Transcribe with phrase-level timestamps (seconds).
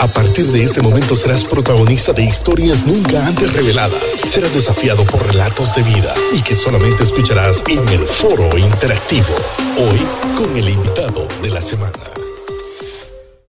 [0.00, 4.16] A partir de este momento serás protagonista de historias nunca antes reveladas.
[4.26, 9.34] Serás desafiado por relatos de vida y que solamente escucharás en el foro interactivo.
[9.78, 9.98] Hoy
[10.36, 11.92] con el invitado de la semana.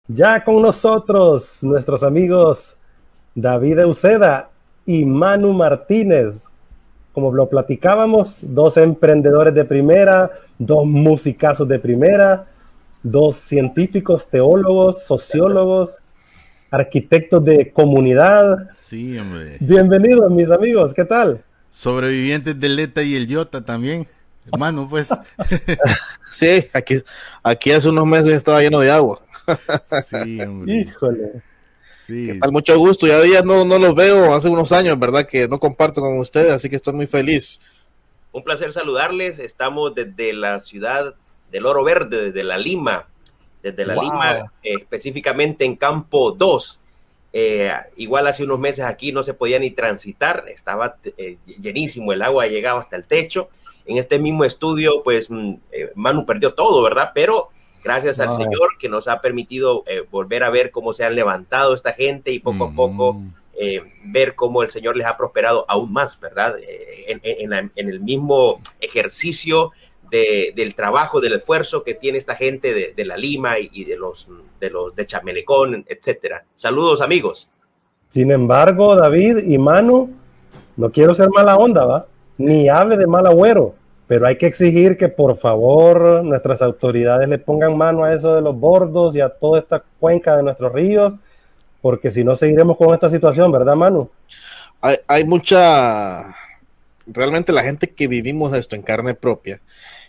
[0.08, 2.78] Ya con nosotros nuestros amigos
[3.34, 4.50] David Euseda
[4.86, 6.46] y Manu Martínez.
[7.12, 12.46] Como lo platicábamos, dos emprendedores de primera, dos musicazos de primera,
[13.02, 16.02] dos científicos, teólogos, sociólogos,
[16.72, 18.70] arquitectos de comunidad.
[18.74, 19.58] Sí, hombre.
[19.60, 21.44] Bienvenidos, mis amigos, ¿qué tal?
[21.70, 24.08] Sobrevivientes del ETA y el Yota también.
[24.52, 25.10] Hermano, pues.
[26.32, 27.02] sí, aquí,
[27.44, 29.20] aquí hace unos meses estaba lleno de agua.
[30.24, 30.74] sí, hombre.
[30.74, 31.42] Híjole.
[32.06, 32.38] Sí.
[32.42, 35.26] Al mucho gusto, ya días no, no los veo, hace unos años, ¿verdad?
[35.26, 37.60] Que no comparto con ustedes, así que estoy muy feliz.
[38.32, 41.16] Un placer saludarles, estamos desde la ciudad
[41.52, 43.08] del Oro Verde, desde la Lima,
[43.66, 46.80] desde la Lima, eh, específicamente en Campo 2.
[47.34, 52.22] Eh, igual hace unos meses aquí no se podía ni transitar, estaba eh, llenísimo, el
[52.22, 53.50] agua llegaba hasta el techo.
[53.88, 55.56] En este mismo estudio, pues mm,
[55.96, 57.12] Manu perdió todo, ¿verdad?
[57.16, 57.50] Pero
[57.84, 61.94] gracias al Señor que nos ha permitido volver a ver cómo se han levantado esta
[61.94, 63.22] gente y poco a poco
[64.06, 66.56] ver cómo el Señor les ha prosperado aún más, ¿verdad?
[67.08, 69.72] en, el mismo ejercicio
[70.56, 74.28] del trabajo, del esfuerzo que tiene esta gente de, la Lima y, de los
[74.60, 76.44] de los de Chamelecón, etcétera.
[76.56, 77.50] Saludos, amigos.
[78.10, 80.10] Sin embargo, David y Manu,
[80.78, 82.08] no quiero ser mala onda, ¿va?
[82.38, 83.76] Ni hable de mal agüero,
[84.08, 88.42] pero hay que exigir que por favor nuestras autoridades le pongan mano a eso de
[88.42, 91.14] los bordos y a toda esta cuenca de nuestros ríos,
[91.82, 94.10] porque si no seguiremos con esta situación, ¿verdad, Manu?
[94.82, 96.24] Hay, hay mucha
[97.08, 99.62] realmente la gente que vivimos esto en carne propia,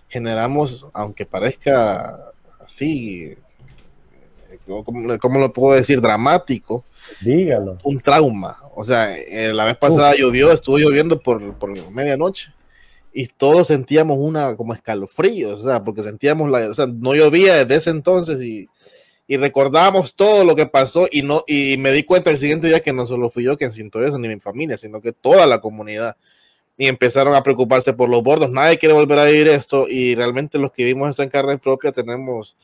[0.09, 2.25] generamos, aunque parezca
[2.65, 3.35] así,
[4.67, 6.01] ¿cómo, lo puedo decir?
[6.01, 6.85] Dramático.
[7.21, 7.79] Dígalo.
[7.85, 8.57] Un trauma.
[8.75, 12.51] O sea, eh, la vez pasada llovió, estuvo lloviendo por, por medianoche
[13.17, 17.65] y todos sentíamos una como escalofrío, o sea, porque sentíamos la, o sea, no llovía
[17.65, 18.67] desde ese entonces y,
[19.27, 22.81] y recordamos todo lo que pasó y no y me di cuenta el siguiente día
[22.81, 25.63] que no solo fui yo quien sintió eso ni mi familia, sino que toda la
[25.63, 26.19] comunidad
[26.77, 28.51] y empezaron a preocuparse por los bordos.
[28.51, 31.93] Nadie quiere volver a vivir esto y realmente los que vivimos esto en carne propia
[31.93, 32.57] tenemos,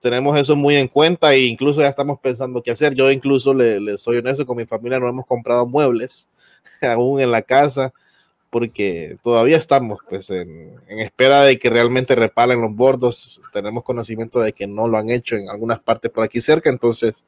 [0.00, 2.94] tenemos eso muy en cuenta e incluso ya estamos pensando qué hacer.
[2.94, 6.28] Yo incluso le, soy honesto, con mi familia no hemos comprado muebles
[6.82, 7.92] aún en la casa
[8.50, 13.40] porque todavía estamos pues en, espera de que realmente repalen los bordos.
[13.52, 17.24] Tenemos conocimiento de que no lo han hecho en algunas partes por aquí cerca, entonces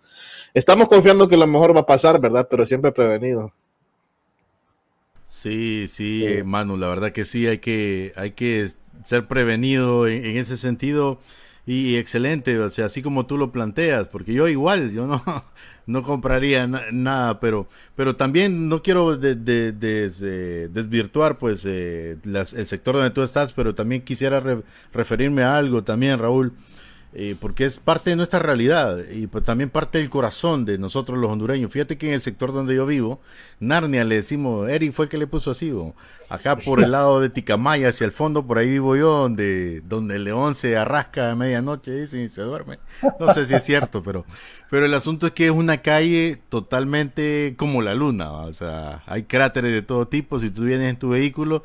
[0.52, 2.48] estamos confiando que lo mejor va a pasar, ¿verdad?
[2.50, 3.52] Pero siempre prevenido.
[5.32, 8.68] Sí, sí, Manu, la verdad que sí, hay que, hay que
[9.02, 11.20] ser prevenido en, ese sentido
[11.64, 15.24] y excelente, o sea, así como tú lo planteas, porque yo igual, yo no,
[15.86, 17.66] no compraría nada, pero,
[17.96, 19.34] pero también no quiero de,
[20.68, 24.62] desvirtuar pues eh, el sector donde tú estás, pero también quisiera
[24.92, 26.52] referirme a algo también, Raúl.
[27.14, 31.18] Eh, porque es parte de nuestra realidad y pues, también parte del corazón de nosotros
[31.18, 31.70] los hondureños.
[31.70, 33.20] Fíjate que en el sector donde yo vivo,
[33.60, 35.70] Narnia le decimos, Eric fue el que le puso así,
[36.30, 40.16] acá por el lado de Ticamaya, hacia el fondo, por ahí vivo yo, donde, donde
[40.16, 42.78] el león se arrasca a medianoche y se duerme.
[43.20, 44.24] No sé si es cierto, pero,
[44.70, 49.24] pero el asunto es que es una calle totalmente como la luna, o sea, hay
[49.24, 51.62] cráteres de todo tipo, si tú vienes en tu vehículo,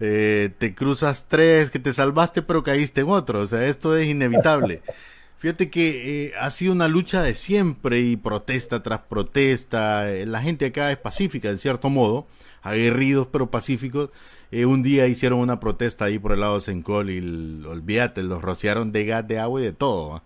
[0.00, 4.08] eh, te cruzas tres, que te salvaste pero caíste en otro, o sea, esto es
[4.08, 4.82] inevitable.
[5.38, 10.10] Fíjate que eh, ha sido una lucha de siempre y protesta tras protesta.
[10.10, 12.26] Eh, la gente acá es pacífica, en cierto modo,
[12.62, 14.10] aguerridos pero pacíficos.
[14.52, 18.92] un día hicieron una protesta ahí por el lado de Sencol y olvídate, los rociaron
[18.92, 20.22] de gas, de agua y de todo.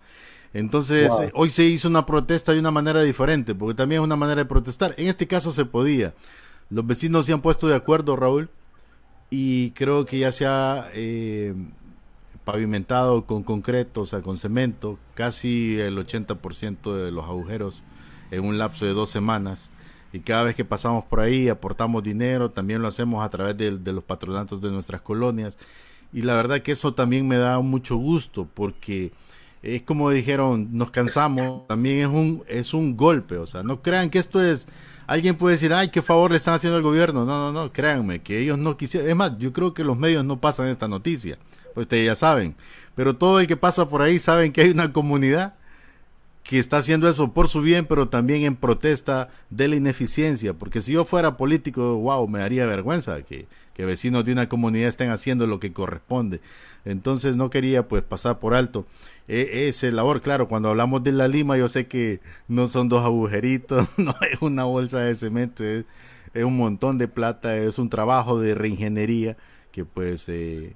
[0.53, 4.41] Entonces, hoy se hizo una protesta de una manera diferente, porque también es una manera
[4.41, 4.95] de protestar.
[4.97, 6.13] En este caso se podía.
[6.69, 8.49] Los vecinos se han puesto de acuerdo, Raúl,
[9.29, 11.53] y creo que ya se ha eh,
[12.43, 17.81] pavimentado con concreto, o sea, con cemento, casi el 80% de los agujeros
[18.31, 19.71] en un lapso de dos semanas.
[20.13, 23.71] Y cada vez que pasamos por ahí aportamos dinero, también lo hacemos a través de,
[23.71, 25.57] los patronatos de nuestras colonias.
[26.13, 29.11] Y la verdad que eso también me da mucho gusto porque
[29.61, 34.09] es como dijeron, nos cansamos, también es un, es un golpe, o sea, no crean
[34.09, 34.67] que esto es
[35.07, 37.25] Alguien puede decir, ay, qué favor le están haciendo al gobierno.
[37.25, 39.09] No, no, no, créanme, que ellos no quisieron.
[39.09, 41.37] Es más, yo creo que los medios no pasan esta noticia,
[41.73, 42.55] pues ustedes ya saben.
[42.95, 45.55] Pero todo el que pasa por ahí saben que hay una comunidad
[46.43, 50.53] que está haciendo eso por su bien, pero también en protesta de la ineficiencia.
[50.53, 54.87] Porque si yo fuera político, wow, me daría vergüenza que, que vecinos de una comunidad
[54.87, 56.39] estén haciendo lo que corresponde.
[56.85, 58.87] Entonces no quería pues pasar por alto
[59.27, 60.21] e, ese labor.
[60.21, 64.41] Claro, cuando hablamos de la lima, yo sé que no son dos agujeritos, no es
[64.41, 65.85] una bolsa de cemento, es,
[66.35, 69.37] un montón de plata, es un trabajo de reingeniería
[69.71, 70.75] que pues eh,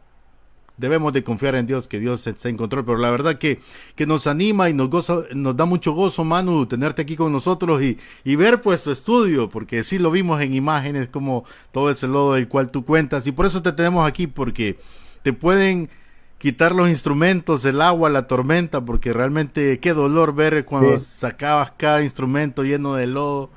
[0.80, 3.60] debemos de confiar en Dios, que Dios está en control, pero la verdad que,
[3.96, 7.82] que nos anima y nos goza, nos da mucho gozo, Manu, tenerte aquí con nosotros
[7.82, 12.08] y, y ver pues tu estudio, porque sí lo vimos en imágenes como todo ese
[12.08, 14.80] lodo del cual tú cuentas, y por eso te tenemos aquí, porque
[15.22, 15.90] te pueden
[16.38, 22.02] quitar los instrumentos, el agua, la tormenta, porque realmente qué dolor ver cuando sacabas cada
[22.02, 23.50] instrumento lleno de lodo,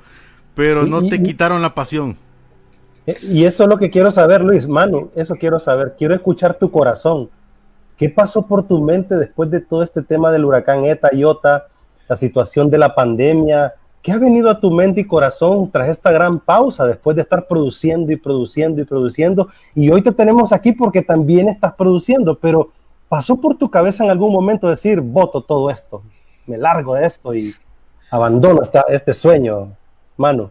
[0.53, 2.17] pero no te quitaron la pasión.
[3.05, 4.67] Y eso es lo que quiero saber, Luis.
[4.67, 5.95] Manu, eso quiero saber.
[5.97, 7.29] Quiero escuchar tu corazón.
[7.97, 11.67] ¿Qué pasó por tu mente después de todo este tema del huracán Eta y Ota,
[12.07, 13.73] la situación de la pandemia?
[14.01, 17.47] ¿Qué ha venido a tu mente y corazón tras esta gran pausa, después de estar
[17.47, 19.47] produciendo y produciendo y produciendo?
[19.75, 22.71] Y hoy te tenemos aquí porque también estás produciendo, pero
[23.07, 26.03] ¿pasó por tu cabeza en algún momento decir, voto todo esto,
[26.45, 27.53] me largo de esto y
[28.11, 29.69] abandono este sueño,
[30.17, 30.49] Manu?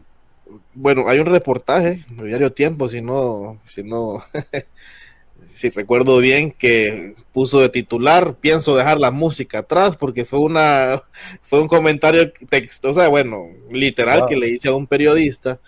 [0.74, 4.22] Bueno, hay un reportaje en el diario Tiempo, si no, si no,
[5.54, 11.02] si recuerdo bien, que puso de titular, pienso dejar la música atrás, porque fue una,
[11.42, 15.58] fue un comentario texto, o sea, bueno, literal que le hice a un periodista.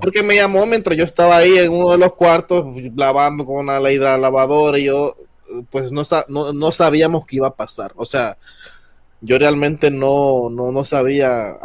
[0.00, 3.78] Porque me llamó mientras yo estaba ahí en uno de los cuartos lavando con una
[3.78, 5.14] lavadora y yo
[5.70, 7.92] pues no, no, no sabíamos qué iba a pasar.
[7.94, 8.36] O sea,
[9.20, 11.58] yo realmente no, no, no sabía,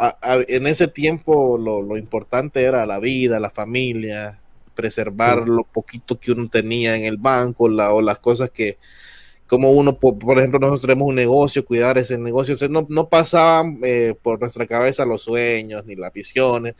[0.48, 4.40] en ese tiempo lo, lo, importante era la vida, la familia,
[4.74, 8.78] preservar lo poquito que uno tenía en el banco la, o las cosas que,
[9.46, 14.14] como uno, por, ejemplo, nosotros tenemos un negocio, cuidar ese negocio, no, no pasaban eh,
[14.22, 16.74] por nuestra cabeza los sueños ni las visiones.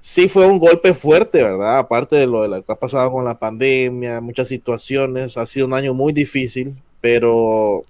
[0.00, 1.78] Sí fue un golpe fuerte, ¿verdad?
[1.78, 5.66] Aparte de lo, de lo que ha pasado con la pandemia, muchas situaciones, ha sido
[5.66, 7.84] un año muy difícil, pero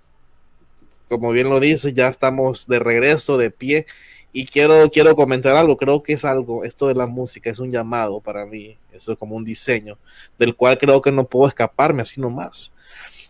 [1.09, 3.87] como bien lo dice, ya estamos de regreso, de pie.
[4.33, 7.71] Y quiero, quiero comentar algo, creo que es algo, esto de la música es un
[7.71, 9.97] llamado para mí, eso es como un diseño,
[10.41, 12.73] del cual creo que no puedo escaparme así nomás.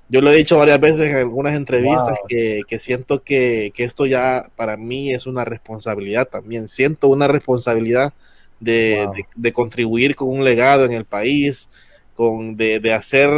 [0.08, 4.76] Yo lo he dicho varias veces en algunas entrevistas que, siento que, esto ya para
[4.76, 6.68] mí es una responsabilidad también.
[6.68, 8.12] Siento una responsabilidad
[8.60, 11.68] de, de, contribuir con un legado en el país,
[12.14, 13.30] con de, de, hacer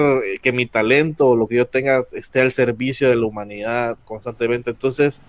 [0.43, 4.70] que mi talento o lo que yo tenga esté al servicio de la humanidad constantemente.
[4.70, 5.20] Entonces,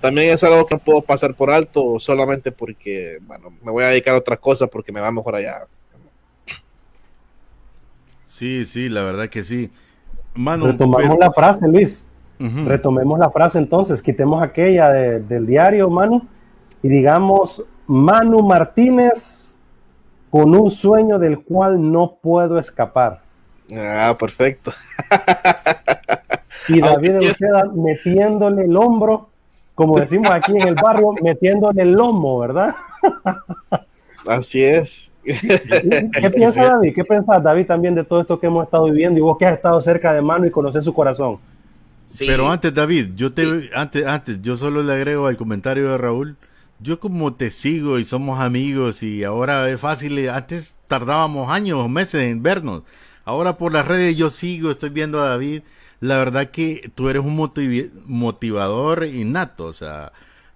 [0.00, 3.88] también es algo que no puedo pasar por alto solamente porque, bueno, me voy a
[3.88, 5.66] dedicar a otras cosas porque me va mejor allá.
[8.26, 9.70] Sí, sí, la verdad que sí.
[10.34, 12.04] Manu, Retomamos la frase, Luis.
[12.38, 16.24] Retomemos la frase entonces, quitemos aquella del diario, Manu,
[16.84, 19.37] y digamos, Manu Martínez
[20.30, 23.20] con un sueño del cual no puedo escapar.
[23.76, 24.72] Ah, perfecto.
[26.68, 29.30] Y David queda metiéndole el hombro,
[29.74, 32.74] como decimos aquí en el barrio, metiéndole el lomo, ¿verdad?
[34.26, 35.10] Así es.
[35.24, 36.94] ¿Qué piensa David?
[36.94, 39.56] ¿Qué piensas, David, también de todo esto que hemos estado viviendo y vos que has
[39.56, 41.38] estado cerca de mano y conoces su corazón?
[42.04, 42.24] Sí.
[42.26, 46.36] Pero antes, David, yo te antes, antes, yo solo le agrego al comentario de Raúl
[46.80, 51.88] yo como te sigo y somos amigos y ahora es fácil, antes tardábamos años o
[51.88, 52.82] meses en vernos,
[53.24, 55.62] ahora por las redes yo sigo, estoy viendo a David,
[56.00, 57.34] la verdad que tú eres un
[58.06, 60.12] motivador innato, o sea,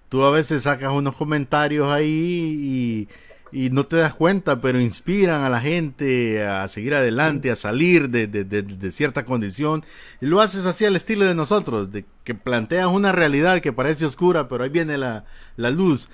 [0.09, 3.07] tú a veces sacas unos comentarios ahí y
[3.53, 8.09] y no te das cuenta, pero inspiran a la gente a seguir adelante, a salir
[8.09, 9.85] de, de, de, cierta condición.
[10.19, 14.07] Y lo haces así al estilo de nosotros, de que planteas una realidad que parece
[14.07, 16.09] oscura, pero ahí viene la, la luz.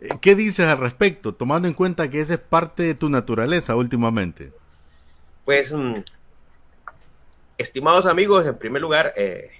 [0.00, 3.76] Eh, ¿Qué dices al respecto, tomando en cuenta que esa es parte de tu naturaleza
[3.76, 4.50] últimamente?
[5.44, 5.96] Pues, mm,
[7.58, 9.50] estimados amigos, en primer lugar, eh,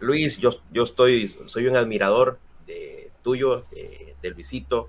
[0.00, 3.66] Luis, yo, yo estoy, soy un admirador de tuyo,
[4.22, 4.88] del visito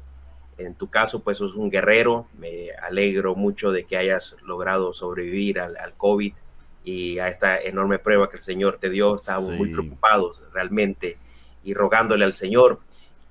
[0.65, 2.27] en tu caso, pues sos un guerrero.
[2.37, 6.33] Me alegro mucho de que hayas logrado sobrevivir al, COVID
[6.83, 9.15] y a esta enorme prueba que el Señor te dio.
[9.15, 11.17] Estábamos muy preocupados realmente
[11.63, 12.79] y rogándole al Señor.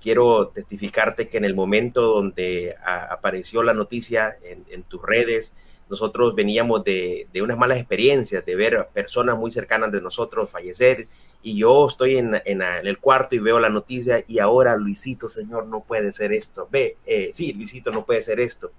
[0.01, 5.53] Quiero testificarte que en el momento donde apareció la noticia en, tus redes,
[5.89, 11.05] nosotros veníamos de, de, unas malas experiencias, de ver personas muy cercanas de nosotros fallecer
[11.43, 15.81] y yo estoy en, el cuarto y veo la noticia y ahora Luisito, Señor, no
[15.81, 16.67] puede ser esto.
[16.71, 18.71] Ve, eh, sí, Luisito, no puede ser esto.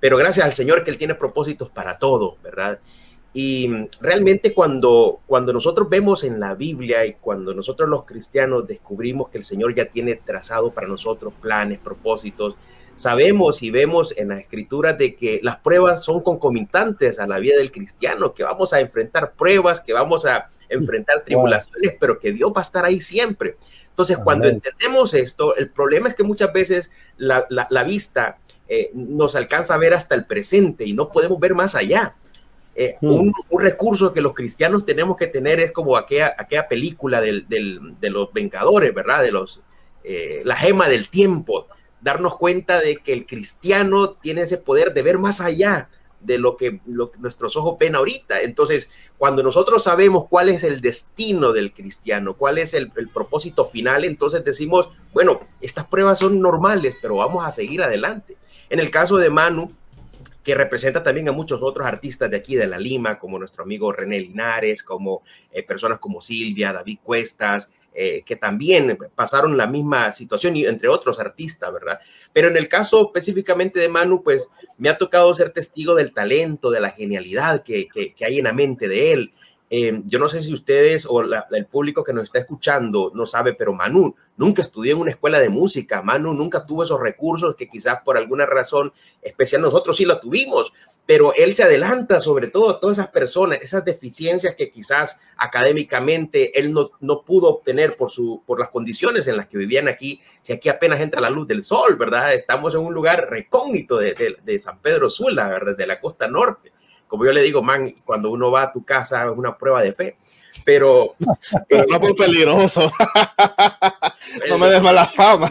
[0.00, 2.80] Pero gracias al Señor que Él tiene propósitos para todo, ¿verdad?
[3.34, 9.30] Y realmente cuando, cuando nosotros vemos en la Biblia y cuando nosotros los cristianos descubrimos
[9.30, 12.56] que el Señor ya tiene trazado para nosotros planes, propósitos,
[12.94, 17.56] sabemos y vemos en las escrituras de que las pruebas son concomitantes a la vida
[17.56, 22.52] del cristiano, que vamos a enfrentar pruebas, que vamos a enfrentar tribulaciones, pero que Dios
[22.54, 23.56] va a estar ahí siempre.
[23.88, 28.38] Entonces, cuando entendemos esto, el problema es que muchas veces la, vista
[28.68, 32.14] eh, nos alcanza a ver hasta el presente y no podemos ver más allá.
[32.74, 33.32] Eh, hmm.
[33.50, 37.44] un, recurso que los cristianos tenemos que tener es como aquella, aquella película de
[38.00, 39.22] los Vengadores, ¿verdad?
[39.22, 39.60] De los,
[40.04, 41.66] eh, la gema del tiempo,
[42.00, 45.88] darnos cuenta de que el cristiano tiene ese poder de ver más allá,
[46.24, 46.80] de lo que,
[47.18, 48.42] nuestros ojos ven ahorita.
[48.42, 54.04] Entonces, cuando nosotros sabemos cuál es el destino del cristiano, cuál es el, propósito final,
[54.04, 58.36] entonces decimos, bueno, estas pruebas son normales, pero vamos a seguir adelante.
[58.70, 59.72] En el caso de Manu,
[60.42, 63.92] que representa también a muchos otros artistas de aquí de La Lima, como nuestro amigo
[63.92, 70.12] René Linares, como eh, personas como Silvia, David Cuestas, eh, que también pasaron la misma
[70.12, 71.98] situación, y entre otros artistas, ¿verdad?
[72.32, 76.70] Pero en el caso específicamente de Manu, pues me ha tocado ser testigo del talento,
[76.70, 77.88] de la genialidad que,
[78.24, 79.32] hay en la mente de él.
[79.68, 83.54] Eh, yo no sé si ustedes o el público que nos está escuchando no sabe,
[83.54, 87.68] pero Manu nunca estudió en una escuela de música, Manu nunca tuvo esos recursos que
[87.68, 90.72] quizás por alguna razón especial nosotros sí lo tuvimos,
[91.04, 96.58] pero él se adelanta sobre todo a todas esas personas, esas deficiencias que quizás académicamente
[96.58, 100.20] él no, no, pudo obtener por, su, por las condiciones en las que vivían aquí,
[100.42, 102.32] si aquí apenas entra la luz del sol, ¿verdad?
[102.34, 106.72] Estamos en un lugar recógnito de, de, San Pedro Sula, de la costa norte.
[107.08, 109.92] Como yo le digo, man, cuando uno va a tu casa es una prueba de
[109.92, 110.16] fe,
[110.64, 111.14] pero...
[111.68, 112.92] pero no por peligroso.
[114.48, 115.50] no me des mala fama.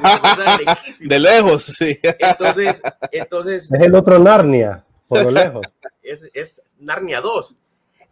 [1.01, 2.00] De lejos, sí.
[2.01, 2.81] Entonces,
[3.12, 3.70] entonces...
[3.72, 5.65] Es el otro Narnia por lo lejos.
[6.03, 7.56] es, Narnia 2.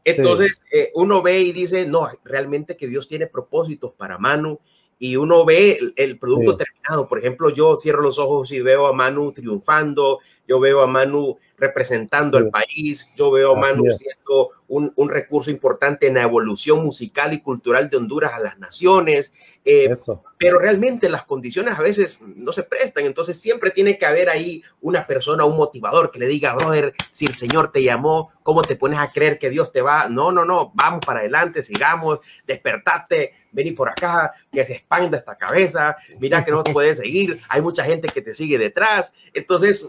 [0.04, 4.60] Entonces, eh, uno ve y dice, no, realmente que Dios tiene propósitos para Manu
[4.98, 7.08] y uno ve el, producto terminado.
[7.08, 11.38] Por ejemplo, yo cierro los ojos y veo a Manu triunfando, yo veo a Manu
[11.60, 16.84] representando al país, yo veo a Manu siendo un, un, recurso importante en la evolución
[16.84, 19.34] musical y cultural de Honduras a las naciones.
[19.66, 19.94] Eh,
[20.38, 24.64] pero realmente las condiciones a veces no se prestan, entonces siempre tiene que haber ahí
[24.82, 28.78] una persona, un motivador que le diga, brother, si el Señor te llamó, ¿cómo te
[28.78, 30.08] pones a creer que Dios te va?
[30.08, 35.36] No, no, no, vamos para adelante, sigamos, despertate, vení por acá, que se expanda esta
[35.36, 39.88] cabeza, mira que no puedes seguir, hay mucha gente que te sigue detrás, entonces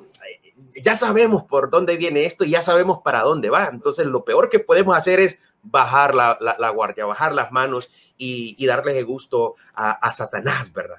[0.82, 3.68] ya sabemos por dónde viene esto y ya sabemos para dónde va.
[3.72, 8.56] Entonces, lo peor que podemos hacer es bajar la, la, guardia, bajar las manos y,
[8.58, 10.98] y darles el gusto a, Satanás, ¿verdad?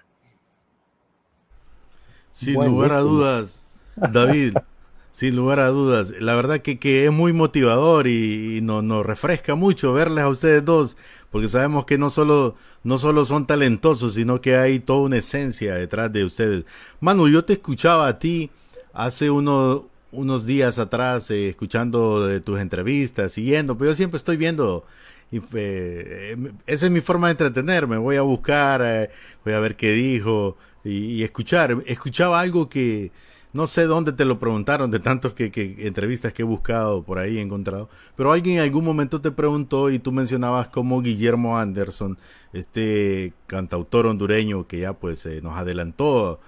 [2.31, 4.55] Sin lugar a dudas, David,
[5.11, 6.11] sin lugar a dudas.
[6.19, 10.63] La verdad que, que es muy motivador y, nos, nos refresca mucho verles a ustedes
[10.63, 10.97] dos,
[11.31, 15.75] porque sabemos que no solo, no solo son talentosos, sino que hay toda una esencia
[15.75, 16.65] detrás de ustedes.
[16.99, 18.51] Manu, yo te escuchaba a ti
[18.93, 24.85] hace uno, unos días atrás eh, escuchando tus entrevistas, siguiendo, pero yo siempre estoy viendo.
[25.31, 27.97] Y, eh, esa es mi forma de entretenerme.
[27.97, 29.09] Voy a buscar, eh,
[29.45, 31.77] voy a ver qué dijo y, escuchar.
[31.85, 33.11] Escuchaba algo que
[33.53, 37.37] no sé dónde te lo preguntaron, de tantos que, entrevistas que he buscado por ahí,
[37.37, 37.89] he encontrado.
[38.15, 42.17] Pero alguien en algún momento te preguntó y tú mencionabas como Guillermo Anderson,
[42.53, 46.39] este cantautor hondureño que ya pues nos adelantó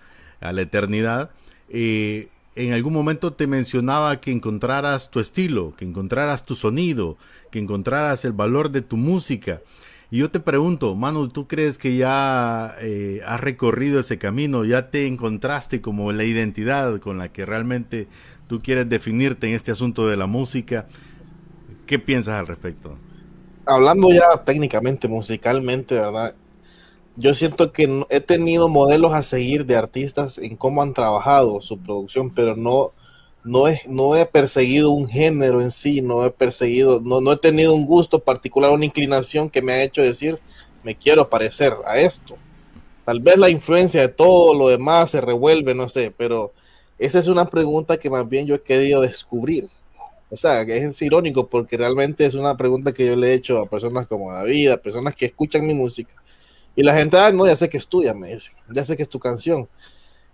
[0.42, 1.32] a la eternidad
[1.76, 7.18] eh, en algún momento te mencionaba que encontraras tu estilo, que encontraras tu sonido,
[7.52, 9.62] que encontraras el valor de tu música.
[10.12, 14.64] Y yo te pregunto, Manu, ¿tú crees que ya eh, has recorrido ese camino?
[14.64, 18.08] ¿Ya te encontraste como la identidad con la que realmente
[18.48, 20.88] tú quieres definirte en este asunto de la música?
[21.88, 22.96] ¿Qué piensas al respecto?
[23.66, 26.36] Hablando ya técnicamente, musicalmente, ¿verdad?
[27.16, 31.78] Yo siento que he tenido modelos a seguir de artistas en cómo han trabajado su
[31.78, 32.92] producción, pero no,
[33.44, 37.38] no, he, no he perseguido un género en sí, no he perseguido, no, no he
[37.38, 40.40] tenido un gusto particular, una inclinación que me ha hecho decir,
[40.84, 42.36] me quiero parecer a esto.
[43.06, 46.54] Tal vez la influencia de todo lo demás se revuelve, no sé, pero
[46.98, 49.68] esa es una pregunta que más bien yo he querido descubrir.
[50.30, 53.68] O sea, es irónico porque realmente es una pregunta que yo le he hecho a
[53.68, 56.23] personas como David, a personas que escuchan mi música
[56.76, 59.10] y la gente, ah, no, ya sé que estudia, me dice, ya sé que es
[59.10, 59.68] tu canción.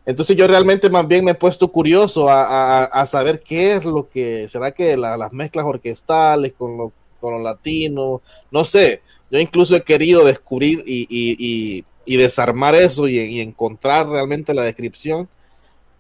[0.05, 4.48] Entonces yo realmente más bien me he puesto curioso a, saber qué es lo que,
[4.50, 10.25] será que las mezclas orquestales con lo, con latino, no sé, yo incluso he querido
[10.25, 15.29] descubrir y, desarmar eso y, encontrar realmente la descripción,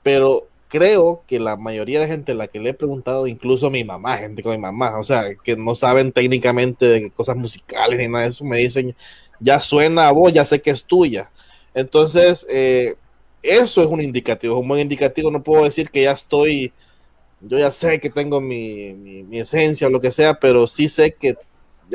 [0.01, 3.83] pero creo que la mayoría de gente a la que le he preguntado, incluso mi
[3.83, 8.07] mamá, gente con mi mamá, o sea, que no saben técnicamente de cosas musicales ni
[8.07, 8.95] nada de eso, me dicen,
[9.39, 11.31] ya suena a vos, ya sé que es tuya.
[11.73, 12.95] Entonces, eh,
[13.43, 15.31] eso es un indicativo, es un buen indicativo.
[15.31, 16.73] No puedo decir que ya estoy,
[17.41, 21.15] yo ya sé que tengo mi, mi esencia o lo que sea, pero sí sé
[21.19, 21.37] que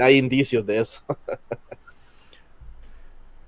[0.01, 1.03] hay indicios de eso.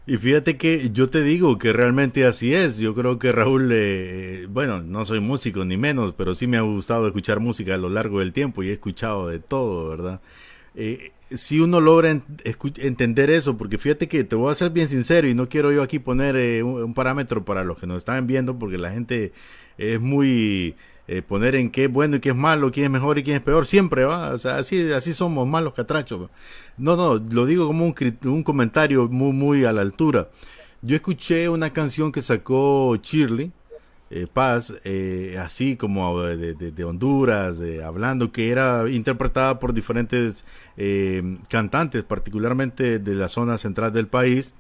[0.09, 2.79] Y fíjate que yo te digo que realmente así es.
[2.79, 6.61] Yo creo que Raúl, eh, bueno, no soy músico ni menos, pero sí me ha
[6.61, 10.21] gustado escuchar música a lo largo del tiempo y he escuchado de todo, ¿verdad?
[10.78, 15.26] Eh, si uno logra entender eso, porque fíjate que te voy a ser bien sincero
[15.26, 18.59] y no quiero yo aquí poner eh, un, parámetro para los que nos están viendo,
[18.59, 19.33] porque la gente
[19.78, 20.76] es muy
[21.09, 23.37] eh, poner en qué es bueno y qué es malo, quién es mejor y quién
[23.37, 26.30] es peor, siempre va, o sea, así, así somos malos catrachos.
[26.76, 30.28] No, no, lo digo como un, un comentario muy, muy a la altura.
[30.83, 33.50] Yo escuché una canción que sacó Shirley,
[34.11, 40.45] eh, Paz, eh, así como de, de, Honduras, hablando, que era interpretada por diferentes
[41.49, 44.55] cantantes, particularmente de la zona central del país,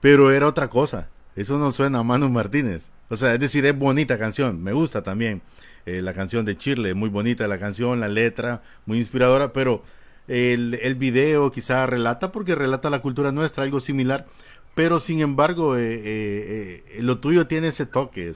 [0.00, 1.08] pero era otra cosa.
[1.36, 2.90] Eso no suena a Manu Martínez.
[3.08, 5.42] O sea, es decir, es bonita canción, me gusta también.
[5.86, 9.82] Eh, la canción de Chile, muy bonita la canción, la letra, muy inspiradora, pero
[10.28, 14.26] el, el video quizá relata porque relata la cultura nuestra, algo similar,
[14.74, 18.32] pero sin embargo eh, eh, lo tuyo tiene ese toque,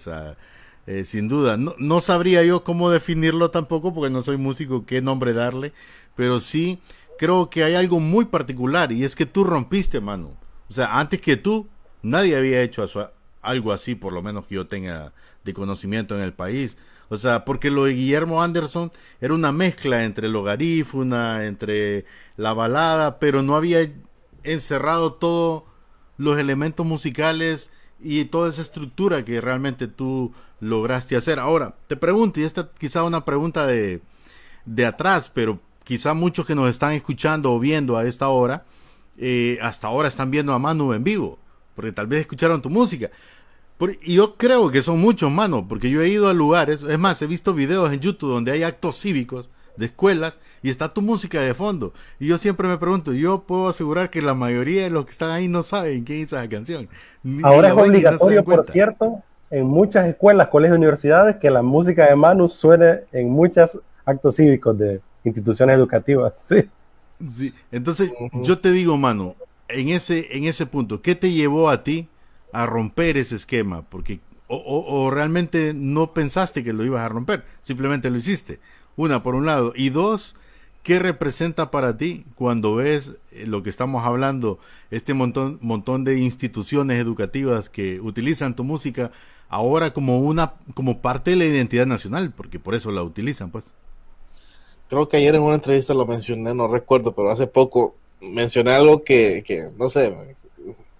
[1.04, 1.57] sin duda.
[1.57, 5.73] No, no, sabría yo cómo definirlo tampoco porque no soy músico, qué nombre darle,
[6.16, 6.78] pero sí
[7.18, 10.30] creo que hay algo muy particular y es que tú rompiste, mano.
[10.71, 11.68] O sea, antes que tú,
[12.02, 12.87] nadie había hecho
[13.42, 15.12] algo así, por lo menos que yo tenga
[15.45, 16.78] de conocimiento en el país.
[17.11, 22.04] O sea, porque lo de Guillermo Anderson era una mezcla entre lo garífuna, entre
[22.37, 23.90] la balada, pero no había
[24.45, 25.64] encerrado todos
[26.18, 27.70] los elementos musicales
[28.00, 31.38] y toda esa estructura que realmente tú lograste hacer.
[31.38, 34.02] Ahora, te pregunto, y esta quizá una pregunta de,
[34.66, 38.64] de atrás, pero quizá muchos que nos están escuchando o viendo a esta hora,
[39.16, 41.38] eh, hasta ahora están viendo a Manu en vivo,
[41.75, 43.10] porque tal vez escucharon tu música
[44.02, 47.22] y yo creo que son muchos, mano, porque yo he ido a lugares, es más,
[47.22, 51.40] he visto videos en YouTube donde hay actos cívicos de escuelas y está tu música
[51.40, 51.92] de fondo.
[52.18, 55.30] Y yo siempre me pregunto, yo puedo asegurar que la mayoría de los que están
[55.30, 56.88] ahí no saben quién hizo esa canción.
[57.42, 62.16] Ahora es obligatorio, por cierto, en muchas escuelas, colegios y universidades que la música de
[62.16, 66.34] Manu suene en muchos actos cívicos de instituciones educativas.
[66.49, 66.68] Sí.
[67.28, 68.12] Sí, entonces
[68.44, 69.34] yo te digo, Manu,
[69.66, 72.08] en ese, en ese punto, ¿qué te llevó a ti
[72.52, 78.08] a romper ese esquema, porque o, realmente no pensaste que lo ibas a romper, simplemente
[78.08, 78.60] lo hiciste.
[78.97, 79.73] Una, por un lado.
[79.76, 80.36] Y dos,
[80.88, 84.58] ¿qué representa para ti cuando ves eh, lo que estamos hablando,
[84.90, 89.10] este montón, montón de instituciones educativas que utilizan tu música
[89.50, 93.74] ahora como una, como parte de la identidad nacional, porque por eso la utilizan, pues?
[94.88, 99.04] Creo que ayer en una entrevista lo mencioné, no recuerdo, pero hace poco mencioné algo
[99.04, 100.16] que, que no sé,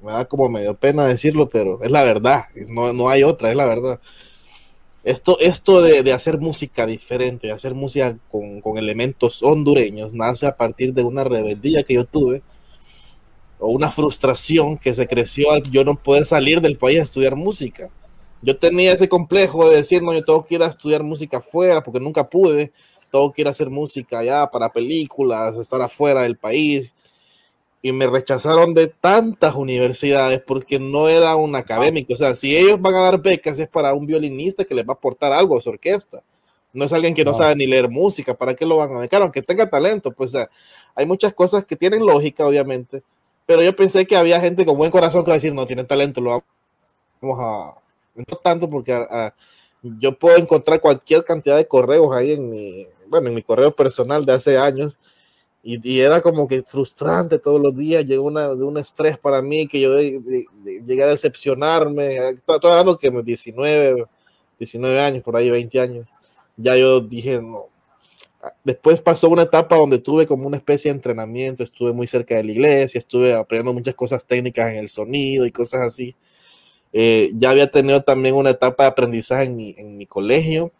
[0.03, 3.57] me da como medio pena decirlo, pero es la verdad, no, no hay otra, es
[3.57, 4.01] la verdad.
[5.05, 10.47] Esto, esto de, de hacer música diferente, de hacer música con, con, elementos hondureños, nace
[10.47, 12.43] a partir de una rebeldía que yo tuve,
[13.59, 17.37] o una frustración que se creció al yo no poder salir del país a estudiar
[17.37, 17.89] música.
[18.43, 21.83] Yo tenía ese complejo de decir, no, yo tengo que ir a estudiar música afuera,
[21.83, 22.73] porque nunca pude,
[23.11, 26.95] tengo que ir a hacer música allá para películas, estar afuera del país,
[27.81, 32.15] y me rechazaron de tantas universidades porque no era un académico.
[32.15, 34.93] O sea, si ellos van a dar becas es para un violinista que les va
[34.93, 36.23] a aportar algo a su orquesta.
[36.73, 39.23] No es alguien que no, sabe ni leer música, ¿para qué lo van a becar?
[39.23, 40.35] Aunque tenga talento, pues
[40.95, 43.03] hay muchas cosas que tienen lógica, obviamente,
[43.47, 45.85] pero yo pensé que había gente con buen corazón que va a decir, no, tiene
[45.85, 46.45] talento, lo
[47.21, 47.75] vamos a...
[48.15, 48.93] No tanto porque
[49.83, 54.27] yo puedo encontrar cualquier cantidad de correos ahí en mi, bueno, en mi correo personal
[54.27, 54.99] de hace años
[55.63, 59.67] y, era como que frustrante todos los días, llegó una, de un estrés para mí
[59.67, 62.17] que yo llegué a decepcionarme.
[62.31, 64.07] Estoy hablando que 19,
[64.59, 66.07] 19 años, por ahí 20 años.
[66.57, 67.67] Ya yo dije, no.
[68.65, 72.45] Después pasó una etapa donde tuve como una especie de entrenamiento, estuve muy cerca de
[72.45, 76.15] la iglesia, estuve aprendiendo muchas cosas técnicas en el sonido y cosas así.
[76.93, 80.73] Eh, ya había tenido también una etapa de aprendizaje en mi, en mi colegio,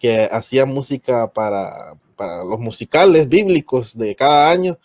[0.00, 4.78] que hacía música para, para los musicales bíblicos de cada año,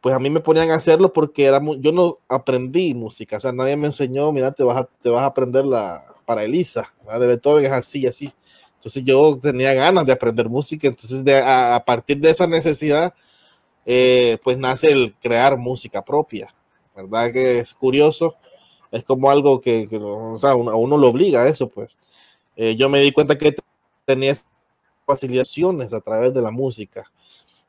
[0.00, 3.52] pues a mí me ponían a hacerlo porque era yo no aprendí música, o sea,
[3.52, 7.26] nadie me enseñó, mira, te vas a, te vas a aprender la para Elisa, de
[7.26, 8.32] Beethoven es así, así.
[8.74, 13.14] Entonces yo tenía ganas de aprender música, entonces de, a, partir de esa necesidad,
[13.84, 16.54] eh, pues nace el crear música propia,
[16.94, 17.32] ¿verdad?
[17.32, 18.36] Que es curioso,
[18.92, 21.96] es como algo que, o sea, a uno lo obliga a eso, pues.
[22.56, 23.56] Eh, yo me di cuenta que
[24.06, 24.34] tenía
[25.06, 27.10] facilitaciones a través de la música.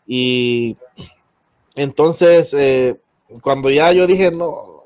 [0.05, 0.77] Y
[1.75, 2.99] entonces, eh,
[3.41, 4.85] cuando ya yo dije, no,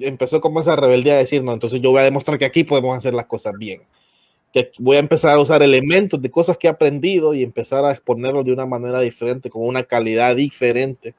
[0.00, 2.96] empezó como esa rebeldía de decir, no, entonces yo voy a demostrar que aquí podemos
[2.96, 3.82] hacer las cosas bien.
[4.52, 7.92] Que voy a empezar a usar elementos de cosas que he aprendido y empezar a
[7.92, 11.14] exponerlos de una manera diferente, con una calidad diferente,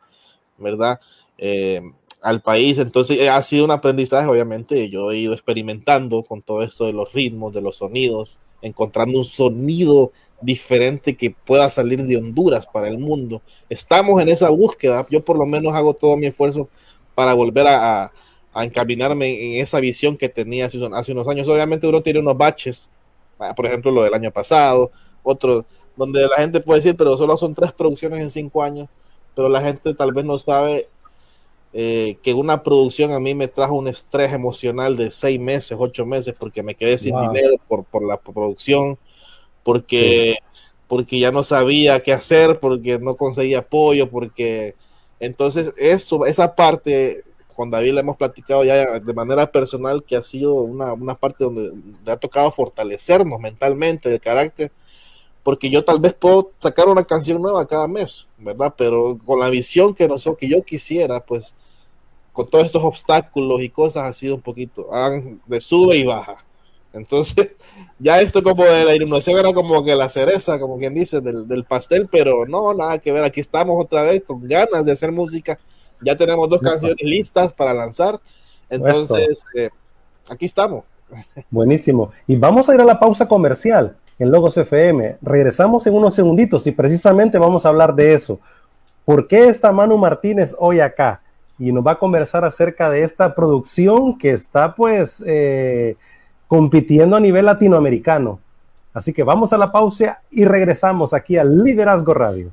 [0.57, 0.99] ¿verdad?
[1.37, 1.81] Eh,
[2.21, 2.79] al país.
[2.79, 4.89] Entonces eh, ha sido un aprendizaje, obviamente.
[4.89, 9.25] Yo he ido experimentando con todo esto de los ritmos, de los sonidos, encontrando un
[9.25, 13.41] sonido diferente que pueda salir de Honduras para el mundo.
[13.69, 15.05] Estamos en esa búsqueda.
[15.09, 16.69] Yo por lo menos hago todo mi esfuerzo
[17.15, 18.11] para volver a,
[18.55, 21.47] encaminarme en esa visión que tenía hace, hace, unos años.
[21.47, 22.89] Obviamente uno tiene unos baches,
[23.39, 24.91] ah, por ejemplo lo del año pasado,
[25.23, 28.87] otro donde la gente puede decir, pero solo son tres producciones en cinco años,
[29.35, 30.87] pero la gente tal vez no sabe
[31.71, 36.05] eh, que una producción a mí me trajo un estrés emocional de seis meses, ocho
[36.05, 38.97] meses, porque me quedé sin dinero por, por, la producción,
[39.63, 40.37] porque,
[40.87, 44.75] porque ya no sabía qué hacer, porque no conseguía apoyo, porque
[45.19, 50.23] entonces eso, esa parte, con David le hemos platicado ya de manera personal, que ha
[50.23, 51.71] sido una, una parte donde
[52.03, 54.71] le ha tocado fortalecernos mentalmente, el carácter,
[55.43, 58.73] porque yo tal vez puedo sacar una canción nueva cada mes, ¿verdad?
[58.77, 61.55] Pero con la visión que, nosotros, que yo quisiera, pues
[62.33, 64.87] con todos estos obstáculos y cosas ha sido un poquito
[65.45, 66.45] de sube y baja.
[66.93, 67.55] Entonces,
[67.99, 71.47] ya esto como de la iluminación era como que la cereza, como quien dice, del,
[71.47, 73.23] del, pastel, pero no, nada que ver.
[73.23, 75.59] Aquí estamos otra vez con ganas de hacer música.
[76.01, 78.19] Ya tenemos dos canciones listas para lanzar.
[78.69, 79.69] Entonces, eh,
[80.29, 80.85] aquí estamos.
[81.49, 82.11] Buenísimo.
[82.27, 85.17] Y vamos a ir a la pausa comercial en Logos FM.
[85.21, 88.39] Regresamos en unos segunditos y precisamente vamos a hablar de eso.
[89.05, 91.21] ¿Por qué está Manu Martínez hoy acá?
[91.57, 95.95] Y nos va a conversar acerca de esta producción que está pues eh,
[96.47, 98.39] compitiendo a nivel latinoamericano.
[98.93, 102.51] Así que vamos a la pausa y regresamos aquí al Liderazgo Radio.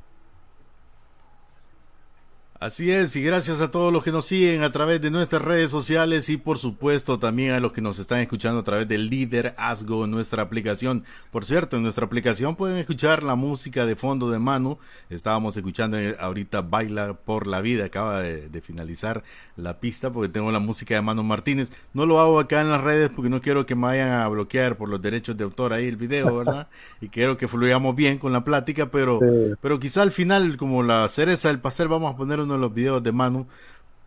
[2.59, 5.69] Así es, y gracias a todos los que nos siguen a través de nuestras redes
[5.69, 9.53] sociales y por supuesto también a los que nos están escuchando a través del Líder
[9.57, 11.03] Asgo, nuestra aplicación.
[11.29, 14.79] Por cierto, en nuestra aplicación pueden escuchar la música de fondo de Manu.
[15.11, 19.23] Estábamos escuchando ahorita Baila por la Vida, acaba de, de, finalizar
[19.55, 21.71] la pista porque tengo la música de Manu Martínez.
[21.93, 24.77] No lo hago acá en las redes porque no quiero que me vayan a bloquear
[24.77, 26.69] por los derechos de autor ahí el video, ¿verdad?
[27.01, 29.53] y quiero que fluyamos bien con la plática, pero, sí.
[29.61, 33.03] pero quizá al final, como la cereza del pastel, vamos a poner de los videos
[33.03, 33.47] de Manu.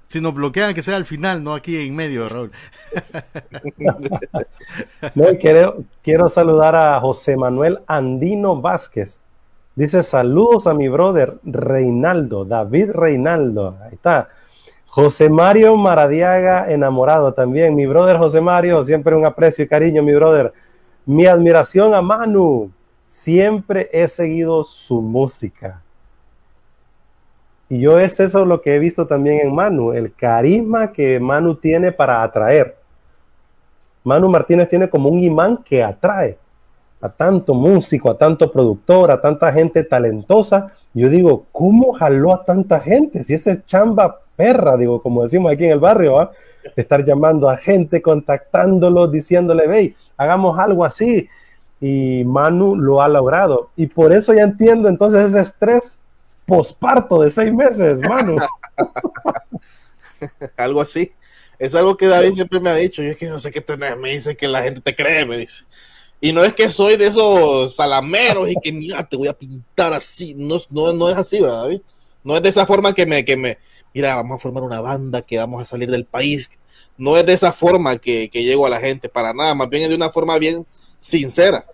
[0.07, 2.51] Si nos bloquean, que sea al final, no aquí en medio, Raúl.
[5.15, 9.21] no, quiero, quiero saludar a José Manuel Andino Vázquez.
[9.77, 13.77] Dice saludos a mi brother Reinaldo, David Reinaldo.
[13.85, 14.29] Ahí está.
[14.89, 17.77] José Mario Maradiaga, enamorado también.
[17.77, 20.53] Mi brother José Mario, siempre un aprecio y cariño, mi brother.
[21.07, 22.73] Mi admiración a Manu.
[23.07, 25.83] Siempre he seguido su música.
[27.71, 31.55] Y yo es eso lo que he visto también en Manu, el carisma que Manu
[31.55, 32.77] tiene para atraer.
[34.03, 36.37] Manu Martínez tiene como un imán que atrae
[37.01, 40.73] a tanto músico, a tanto productor, a tanta gente talentosa.
[40.93, 43.23] Yo digo, ¿cómo jaló a tanta gente?
[43.23, 46.29] Si ese chamba perra, digo, como decimos aquí en el barrio, ¿eh?
[46.75, 51.29] estar llamando a gente, contactándolo, diciéndole, ve, hagamos algo así.
[51.81, 53.71] Y Manu lo ha logrado.
[53.77, 56.00] Y por eso ya entiendo entonces ese estrés
[56.51, 58.37] posparto de seis meses, mano.
[60.57, 61.13] algo así.
[61.61, 63.03] Es algo que David siempre me ha dicho.
[63.03, 63.97] Yo es que no sé qué tenés.
[63.97, 65.65] Me dice que la gente te cree, me dice.
[66.21, 69.93] Y no es que soy de esos salameros y que mira, te voy a pintar
[69.93, 70.35] así.
[70.35, 71.83] No, no, no es así, ¿verdad, David?
[72.25, 73.59] No es de esa forma que me, que me,
[73.95, 76.51] mira, vamos a formar una banda, que vamos a salir del país.
[76.99, 79.55] No es de esa forma que, que llego a la gente, para nada.
[79.55, 80.67] Más bien es de una forma bien
[80.99, 81.65] sincera.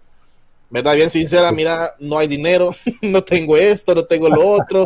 [0.77, 0.95] ¿Verdad?
[0.95, 4.85] Bien sincera, mira, no hay dinero, no tengo esto, no tengo lo otro,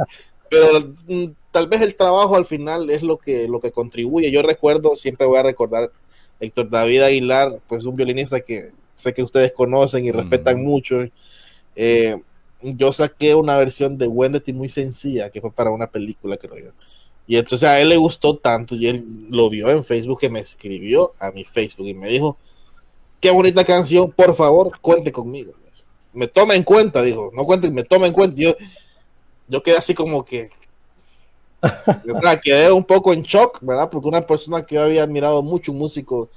[0.48, 4.30] pero mm, tal vez el trabajo al final es lo que, lo que contribuye.
[4.30, 5.90] Yo recuerdo, siempre voy a recordar,
[6.38, 11.08] Héctor David Aguilar, pues un violinista que sé que ustedes conocen y respetan mucho.
[11.74, 12.16] Eh,
[12.62, 16.70] yo saqué una versión de Wendy muy sencilla, que fue para una película, creo yo.
[17.26, 20.38] Y entonces a él le gustó tanto y él lo vio en Facebook, que me
[20.38, 22.38] escribió a mi Facebook y me dijo,
[23.18, 25.54] qué bonita canción, por favor, cuente conmigo
[26.12, 28.40] me toma en cuenta, dijo, no cuente, me toma en cuenta.
[28.40, 28.54] Yo,
[29.48, 30.50] yo quedé así como que,
[31.62, 33.90] o sea, quedé un poco en shock, ¿verdad?
[33.90, 36.28] Porque una persona que yo había admirado mucho, músico,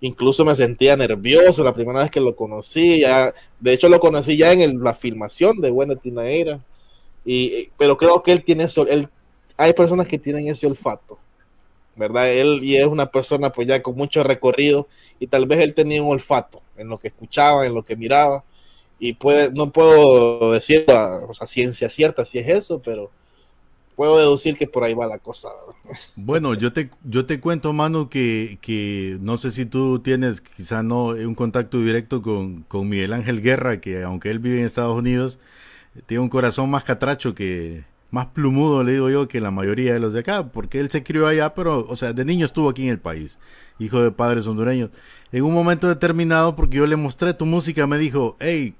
[0.00, 4.36] incluso me sentía nervioso la primera vez que lo conocí, ya, de hecho lo conocí
[4.36, 6.60] ya en la filmación de Buena Tinaera,
[7.24, 9.08] y, pero creo que él tiene eso, él,
[9.56, 11.18] hay personas que tienen ese olfato,
[11.96, 12.30] ¿verdad?
[12.30, 16.02] Él y es una persona pues ya con mucho recorrido y tal vez él tenía
[16.02, 18.44] un olfato en lo que escuchaba, en lo que miraba,
[18.98, 23.10] y puede, no puedo decir a, ciencia cierta si es eso, pero
[23.96, 25.48] puedo deducir que por ahí va la cosa.
[26.16, 30.82] Bueno, yo te, yo te cuento, mano, que, que no sé si tú tienes, quizá
[30.82, 34.96] no, un contacto directo con, con Miguel Ángel Guerra, que aunque él vive en Estados
[34.96, 35.38] Unidos,
[36.06, 39.98] tiene un corazón más catracho que, más plumudo, le digo yo, que la mayoría de
[39.98, 42.84] los de acá, porque él se crió allá, pero, o sea, de niño estuvo aquí
[42.84, 43.38] en el país,
[43.78, 44.90] hijo de padres hondureños.
[45.32, 48.74] En un momento determinado, porque yo le mostré tu música, me dijo, hey,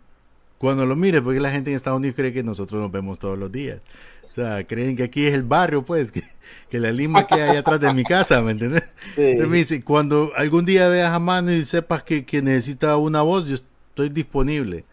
[0.59, 3.39] cuando lo mires, porque la gente en Estados Unidos cree que nosotros nos vemos todos
[3.39, 3.81] los días.
[4.29, 6.23] O sea, creen que aquí es el barrio, pues, que,
[6.69, 8.83] que la lima queda ahí atrás de mi casa, ¿me entiendes?
[9.17, 13.23] Entonces me dice, cuando algún día veas a mano y sepas que, que necesita una
[13.23, 14.85] voz, yo estoy disponible.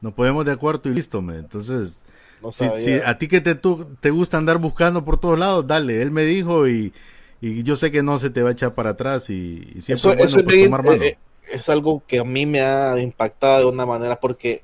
[0.00, 1.36] Nos ponemos de acuerdo y listo, ¿me?
[1.36, 2.00] Entonces,
[2.52, 6.00] si, a ti que te, te gusta andar buscando por todos lados, dale.
[6.00, 6.92] Él me dijo y,
[7.40, 10.12] y yo sé que no se te va a echar para atrás y, siempre eso,
[10.12, 11.02] es, bueno, pues, tomar mano.
[11.02, 11.18] Eh,
[11.52, 14.62] es algo que a mí me ha impactado de una manera porque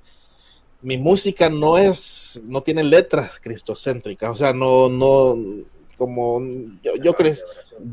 [0.85, 5.35] mi música no es, no tiene letras cristocéntricas, o sea, no, no,
[5.97, 6.43] como
[6.83, 7.15] yo, yo,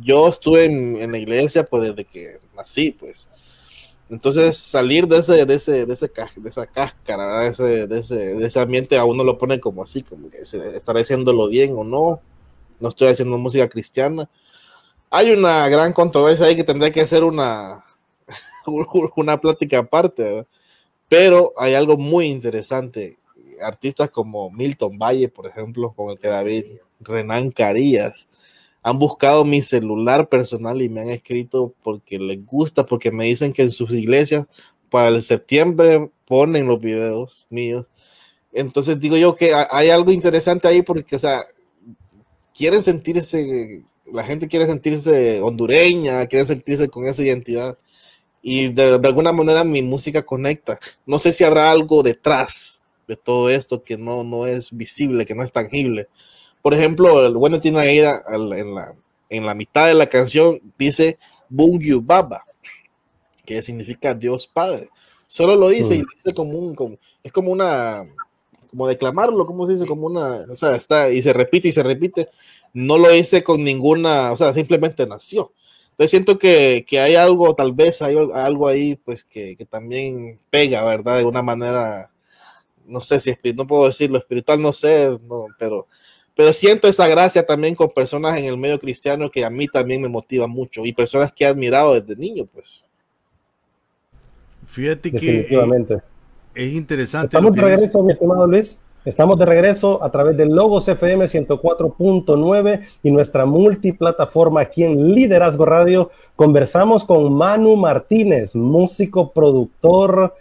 [0.01, 3.29] yo estuve en, en, la iglesia pues desde que nací, pues,
[4.09, 8.15] entonces salir de ese, de ese, de ese de esa cáscara, de ese, de ese,
[8.15, 11.85] de ese ambiente a uno lo pone como así, como que estaré haciéndolo bien o
[11.85, 12.19] no,
[12.81, 14.29] no estoy haciendo música cristiana.
[15.09, 17.85] Hay una gran controversia ahí que tendría que hacer una,
[19.15, 20.45] una plática aparte,
[21.11, 23.19] pero hay algo muy interesante.
[23.61, 26.63] Artistas como Milton Valle, por ejemplo, con el que David
[27.01, 28.29] Renan Carías,
[28.81, 33.51] han buscado mi celular personal y me han escrito porque les gusta, porque me dicen
[33.51, 34.47] que en sus iglesias
[34.89, 37.87] para el septiembre ponen los videos míos.
[38.53, 41.41] Entonces digo yo que hay algo interesante ahí porque, o sea,
[42.55, 47.77] quieren sentirse, la gente quiere sentirse hondureña, quiere sentirse con esa identidad
[48.41, 50.79] y de, de, alguna manera mi música conecta.
[51.05, 55.35] No sé si habrá algo detrás de todo esto que no, no es visible, que
[55.35, 56.07] no es tangible,
[56.61, 58.95] por ejemplo, el bueno tiene ahí en la,
[59.29, 61.17] en la mitad de la canción dice
[61.49, 62.45] Bungu Baba,
[63.45, 64.89] que significa Dios Padre.
[65.25, 66.07] Solo lo dice y mm.
[66.15, 68.05] dice como un, como, es como una,
[68.69, 71.83] como declamarlo, como se dice, como una, o sea, está y se repite y se
[71.83, 72.29] repite.
[72.73, 75.51] No lo dice con ninguna, o sea, simplemente nació.
[76.01, 80.39] Entonces siento que, que hay algo, tal vez hay algo ahí, pues que, que también
[80.49, 81.19] pega, ¿verdad?
[81.19, 82.09] De una manera,
[82.87, 85.85] no sé si, no puedo decirlo espiritual, no sé, no, pero
[86.35, 90.01] pero siento esa gracia también con personas en el medio cristiano que a mí también
[90.01, 92.83] me motiva mucho y personas que he admirado desde niño, pues.
[94.65, 96.01] Fíjate que eh,
[96.55, 97.27] es interesante.
[97.27, 98.75] Estamos de regreso, mi estimado Luis.
[99.03, 105.65] Estamos de regreso a través de Logos FM 104.9 y nuestra multiplataforma aquí en Liderazgo
[105.65, 106.11] Radio.
[106.35, 110.35] Conversamos con Manu Martínez, músico, productor,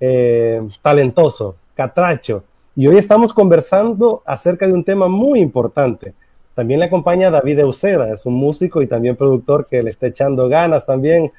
[0.00, 2.44] eh, talentoso, catracho
[2.76, 6.12] y hoy estamos conversando acerca de un tema muy importante.
[6.54, 10.46] También le acompaña David Eusera, es un músico y también productor que le está echando
[10.50, 11.32] ganas también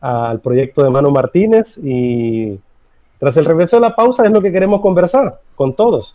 [0.00, 1.76] al proyecto de Mano Martínez.
[1.78, 2.60] Y
[3.24, 6.14] tras el regreso de la pausa es lo que queremos conversar con todos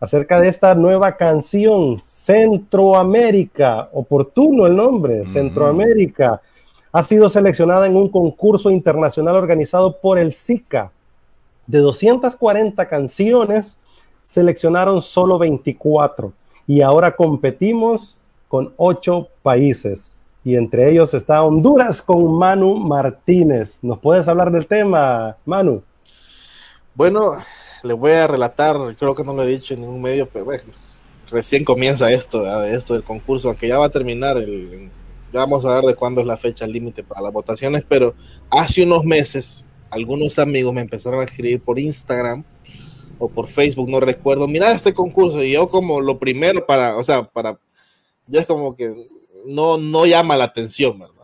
[0.00, 6.40] acerca de esta nueva canción, Centroamérica, oportuno el nombre, Centroamérica,
[6.90, 10.90] ha sido seleccionada en un concurso internacional organizado por el SICA
[11.68, 13.78] de 240 canciones
[14.24, 16.32] seleccionaron solo 24
[16.66, 20.16] y ahora competimos con 8 países.
[20.42, 23.78] Y entre ellos está Honduras con Manu Martínez.
[23.82, 25.84] ¿Nos puedes hablar del tema, Manu?
[27.00, 27.32] Bueno,
[27.82, 30.64] le voy a relatar, creo que no lo he dicho en ningún medio, pero bueno,
[31.30, 34.90] recién comienza esto, esto del concurso, aunque ya va a terminar, el,
[35.32, 38.14] ya vamos a ver de cuándo es la fecha límite para las votaciones, pero
[38.50, 42.44] hace unos meses algunos amigos me empezaron a escribir por Instagram
[43.18, 47.02] o por Facebook, no recuerdo, mira este concurso y yo como lo primero para, o
[47.02, 47.58] sea, para,
[48.26, 48.94] yo es como que
[49.46, 51.14] no, no llama la atención, ¿verdad?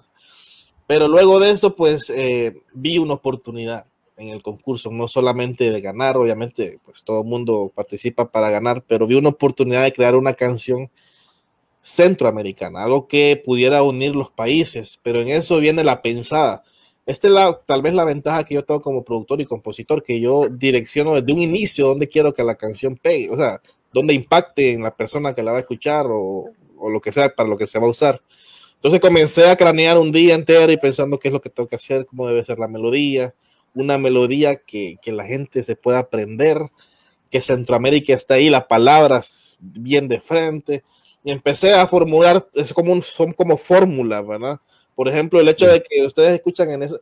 [0.87, 3.85] Pero luego de eso, pues eh, vi una oportunidad
[4.17, 8.83] en el concurso, no solamente de ganar, obviamente, pues todo el mundo participa para ganar,
[8.87, 10.91] pero vi una oportunidad de crear una canción
[11.83, 16.63] centroamericana, algo que pudiera unir los países, pero en eso viene la pensada
[17.07, 20.21] esta es la, tal vez la ventaja que yo tengo como productor y compositor, que
[20.21, 23.61] yo direcciono desde un inicio donde quiero que la canción pegue, o sea,
[23.93, 27.29] donde impacte en la persona que la va a escuchar o, o lo que sea
[27.29, 28.21] para lo que se va a usar.
[28.75, 31.77] Entonces comencé a cranear un día entero y pensando qué es lo que tengo que
[31.77, 33.33] hacer, cómo debe ser la melodía,
[33.77, 36.71] una melodía que, que la gente se pueda aprender,
[37.31, 40.83] que Centroamérica está ahí, las palabras bien de frente.
[41.23, 44.61] Y empecé a formular, es como un, son como fórmulas, ¿verdad?
[44.95, 46.97] Por ejemplo, el hecho de que ustedes escuchan en esa,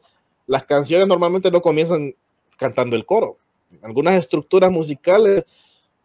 [0.47, 2.15] las canciones normalmente no comienzan
[2.57, 3.39] cantando el coro.
[3.83, 5.45] Algunas estructuras musicales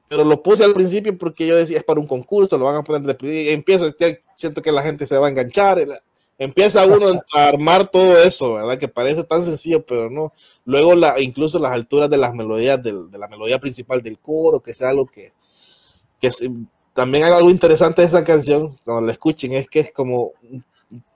[0.09, 2.83] pero lo puse al principio porque yo decía es para un concurso, lo van a
[2.83, 3.93] poner de y empiezo,
[4.35, 5.79] siento que la gente se va a enganchar,
[6.39, 8.79] empieza uno a armar todo eso, ¿verdad?
[8.79, 10.33] Que parece tan sencillo, pero no.
[10.65, 14.73] Luego la, incluso las alturas de las melodías de la melodía principal del coro, que
[14.73, 15.33] sea algo que,
[16.19, 16.31] que
[16.93, 20.31] también hay algo interesante de esa canción, cuando la escuchen, es que es como,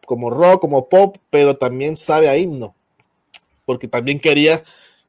[0.06, 2.76] como rock, como pop, pero también sabe a himno,
[3.66, 4.64] porque también quería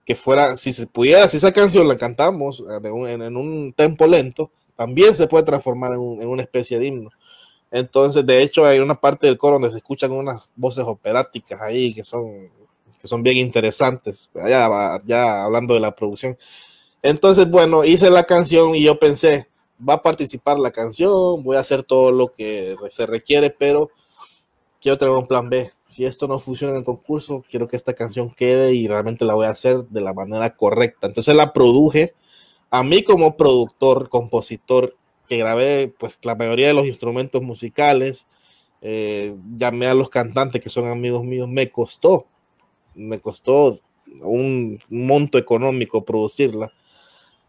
[0.05, 4.51] que fuera, si se pudiera, si esa canción la cantamos eh, en, un tempo lento,
[4.77, 7.11] también se puede transformar en, una especie de himno.
[7.75, 11.93] Entonces, de hecho, hay una parte del coro donde se escuchan unas voces operáticas ahí
[11.93, 12.49] que son,
[13.01, 16.39] que son bien interesantes, ya, ya hablando de la producción.
[17.03, 19.49] Entonces, bueno, hice la canción y yo pensé,
[19.87, 23.91] va a participar la canción, voy a hacer todo lo que se requiere, pero
[24.81, 27.93] quiero tener un plan B si esto no funciona en el concurso, quiero que esta
[27.93, 31.07] canción quede y realmente la voy a hacer de la manera correcta.
[31.07, 32.15] Entonces la produje.
[32.69, 34.97] A mí como productor, compositor,
[35.29, 38.27] que grabé pues la mayoría de los instrumentos musicales,
[38.83, 42.27] eh, llamé a los cantantes que son amigos míos, me costó,
[42.95, 43.81] me costó
[44.21, 46.71] un monto económico producirla,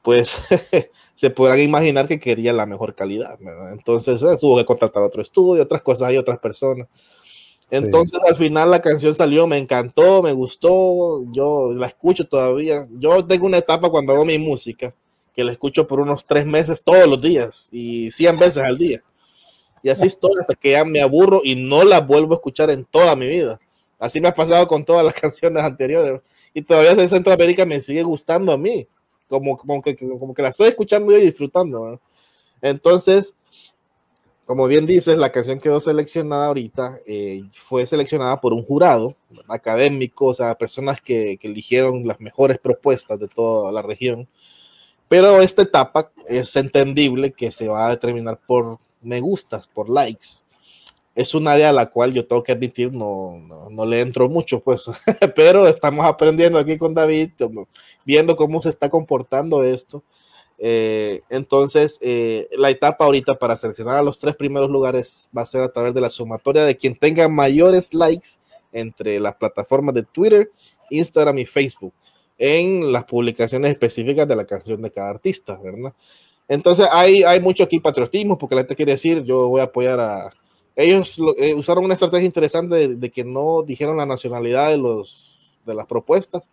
[0.01, 0.33] pues
[1.15, 3.37] se podrán imaginar que quería la mejor calidad.
[3.71, 6.87] Entonces eh, tuvo que contratar otro estudio, otras cosas y otras personas.
[7.71, 12.87] Entonces al final la canción salió, me encantó, me gustó, yo la escucho todavía.
[12.91, 14.95] Yo tengo una etapa cuando hago mi música
[15.35, 19.03] que la escucho por unos tres meses todos los días y 100 veces al día.
[19.83, 22.85] Y así estoy hasta que ya me aburro y no la vuelvo a escuchar en
[22.85, 23.59] toda mi vida.
[23.99, 26.21] Así me ha pasado con todas las canciones anteriores.
[26.53, 28.87] Y todavía en Centroamérica me sigue gustando a mí.
[29.27, 31.99] Como, como, que, como que la estoy escuchando y disfrutando.
[32.61, 33.33] Entonces,
[34.45, 39.15] como bien dices, la canción quedó seleccionada ahorita, eh, fue seleccionada por un jurado
[39.47, 44.27] académico, o sea, personas que, eligieron las mejores propuestas de toda la región.
[45.15, 50.43] Pero esta etapa es entendible que se va a determinar por me gustas, por likes.
[51.15, 53.39] Es un área a la cual yo tengo que admitir no,
[53.71, 54.87] no, le entro mucho, pues,
[55.37, 57.29] pero estamos aprendiendo aquí con David,
[58.03, 60.03] viendo cómo se está comportando esto.
[60.57, 65.45] Eh, entonces, eh, la etapa ahorita para seleccionar a los tres primeros lugares va a
[65.45, 68.31] ser a través de la sumatoria de quien tenga mayores likes
[68.73, 70.51] entre las plataformas de Twitter,
[70.89, 71.93] Instagram y Facebook
[72.37, 75.93] en las publicaciones específicas de la canción de cada artista, ¿verdad?
[76.47, 79.99] Entonces hay, hay mucho aquí patriotismo porque la gente quiere decir yo voy a apoyar
[79.99, 80.31] a...
[80.75, 85.59] Ellos eh, usaron una estrategia interesante de, de, que no dijeron la nacionalidad de, los,
[85.65, 86.49] de las propuestas,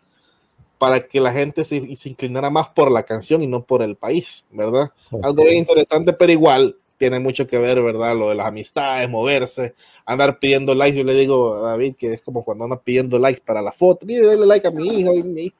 [0.79, 3.95] para que la gente se, se, inclinara más por la canción y no por el
[3.95, 4.91] país, ¿verdad?
[5.23, 8.17] Algo bien interesante, pero igual tiene mucho que ver, ¿verdad?
[8.17, 9.75] Lo de las amistades, moverse,
[10.07, 10.99] andar pidiendo likes.
[10.99, 14.07] Yo le digo a David que es como cuando anda pidiendo likes para la foto.
[14.07, 15.53] Mire, dale like a mi hijo y mi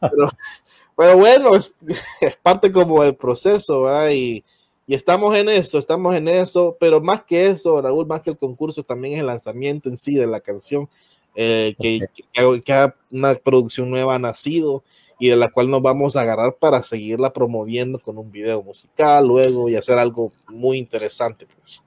[0.00, 0.28] Pero,
[0.96, 1.74] pero bueno, es,
[2.20, 4.10] es, parte como del proceso, ¿verdad?
[4.10, 4.44] Y,
[4.86, 8.36] y estamos en eso, estamos en eso, pero más que eso, Raúl, más que el
[8.36, 10.88] concurso, también es el lanzamiento en sí de la canción
[11.36, 12.00] eh, que,
[12.32, 14.82] que, una producción nueva ha nacido
[15.20, 19.28] y de la cual nos vamos a agarrar para seguirla promoviendo con un video musical
[19.28, 21.46] luego y hacer algo muy interesante.
[21.46, 21.82] Pues.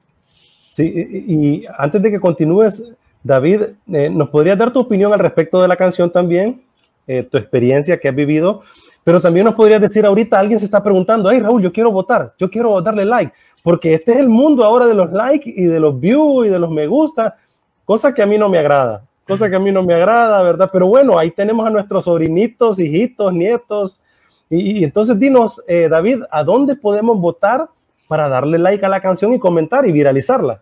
[0.74, 5.62] Sí, y, antes de que continúes, David, eh, ¿nos podrías dar tu opinión al respecto
[5.62, 6.64] de la canción también?
[7.06, 8.62] Eh, tu experiencia que has vivido,
[9.04, 12.34] pero también nos podrías decir ahorita, alguien se está preguntando, hey Raúl, yo quiero votar,
[12.40, 15.80] yo quiero darle like, porque este es el mundo ahora de los likes y de
[15.82, 17.36] los views y de los me gusta,
[17.84, 20.70] cosa que a mí no me agrada cosa que a mí no me agrada, ¿verdad?
[20.72, 24.02] Pero bueno, ahí tenemos a nuestros sobrinitos, hijitos, nietos.
[24.50, 27.70] Y, entonces dinos, eh, David, ¿a dónde podemos votar
[28.08, 30.62] para darle like a la canción y comentar y viralizarla?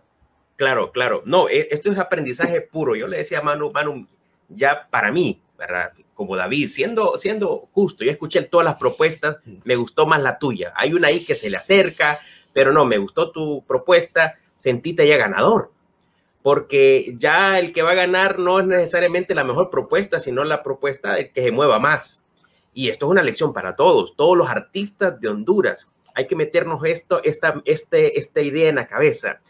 [0.56, 1.22] Claro, claro.
[1.24, 2.94] No, e, esto es aprendizaje puro.
[2.94, 4.06] Yo le decía a Manu, Manu,
[4.48, 5.92] ya para mí, ¿verdad?
[6.22, 10.72] Como David, siendo, siendo justo, yo escuché todas las propuestas, me gustó más la tuya.
[10.76, 12.20] Hay una ahí que se le acerca,
[12.52, 15.72] pero no, me gustó tu propuesta, sentíte ya ganador
[16.42, 20.62] porque ya el que va a ganar no es necesariamente la mejor propuesta, sino la
[20.62, 22.22] propuesta de que se mueva más.
[22.74, 25.88] Y esto es una lección para todos, todos los artistas de Honduras.
[26.14, 29.40] Hay que meternos esto, esta, este, esta idea en la cabeza.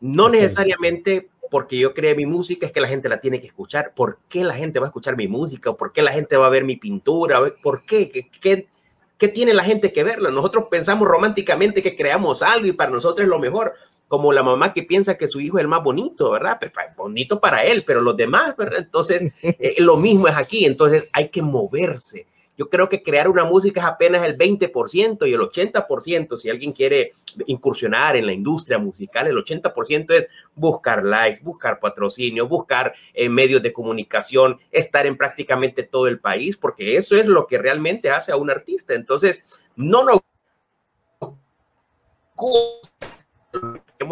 [0.00, 3.92] No necesariamente porque yo cree mi música es que la gente la tiene que escuchar.
[3.94, 5.72] ¿Por qué la gente va a escuchar mi música?
[5.72, 7.40] ¿Por qué la gente va a ver mi pintura?
[7.62, 8.10] ¿Por qué?
[8.10, 8.68] ¿Qué, qué,
[9.16, 10.30] qué tiene la gente que verla?
[10.30, 13.74] Nosotros pensamos románticamente que creamos algo y para nosotros es lo mejor
[14.08, 16.56] como la mamá que piensa que su hijo es el más bonito, ¿verdad?
[16.58, 18.80] Pues, pues, bonito para él, pero los demás, ¿verdad?
[18.80, 22.26] Entonces, eh, lo mismo es aquí, entonces hay que moverse.
[22.58, 26.72] Yo creo que crear una música es apenas el 20% y el 80%, si alguien
[26.72, 27.12] quiere
[27.46, 33.62] incursionar en la industria musical, el 80% es buscar likes, buscar patrocinio, buscar eh, medios
[33.62, 38.32] de comunicación, estar en prácticamente todo el país, porque eso es lo que realmente hace
[38.32, 38.92] a un artista.
[38.92, 39.40] Entonces,
[39.76, 40.18] no nos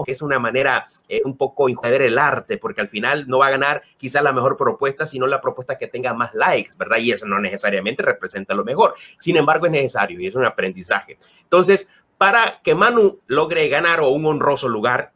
[0.05, 3.49] que es una manera eh, un poco injugar el arte, porque al final no va
[3.49, 6.99] a ganar quizás la mejor propuesta, sino la propuesta que tenga más likes, ¿verdad?
[6.99, 8.95] Y eso no necesariamente representa lo mejor.
[9.19, 11.19] Sin embargo, es necesario y es un aprendizaje.
[11.43, 15.13] Entonces, para que Manu logre ganar o un honroso lugar,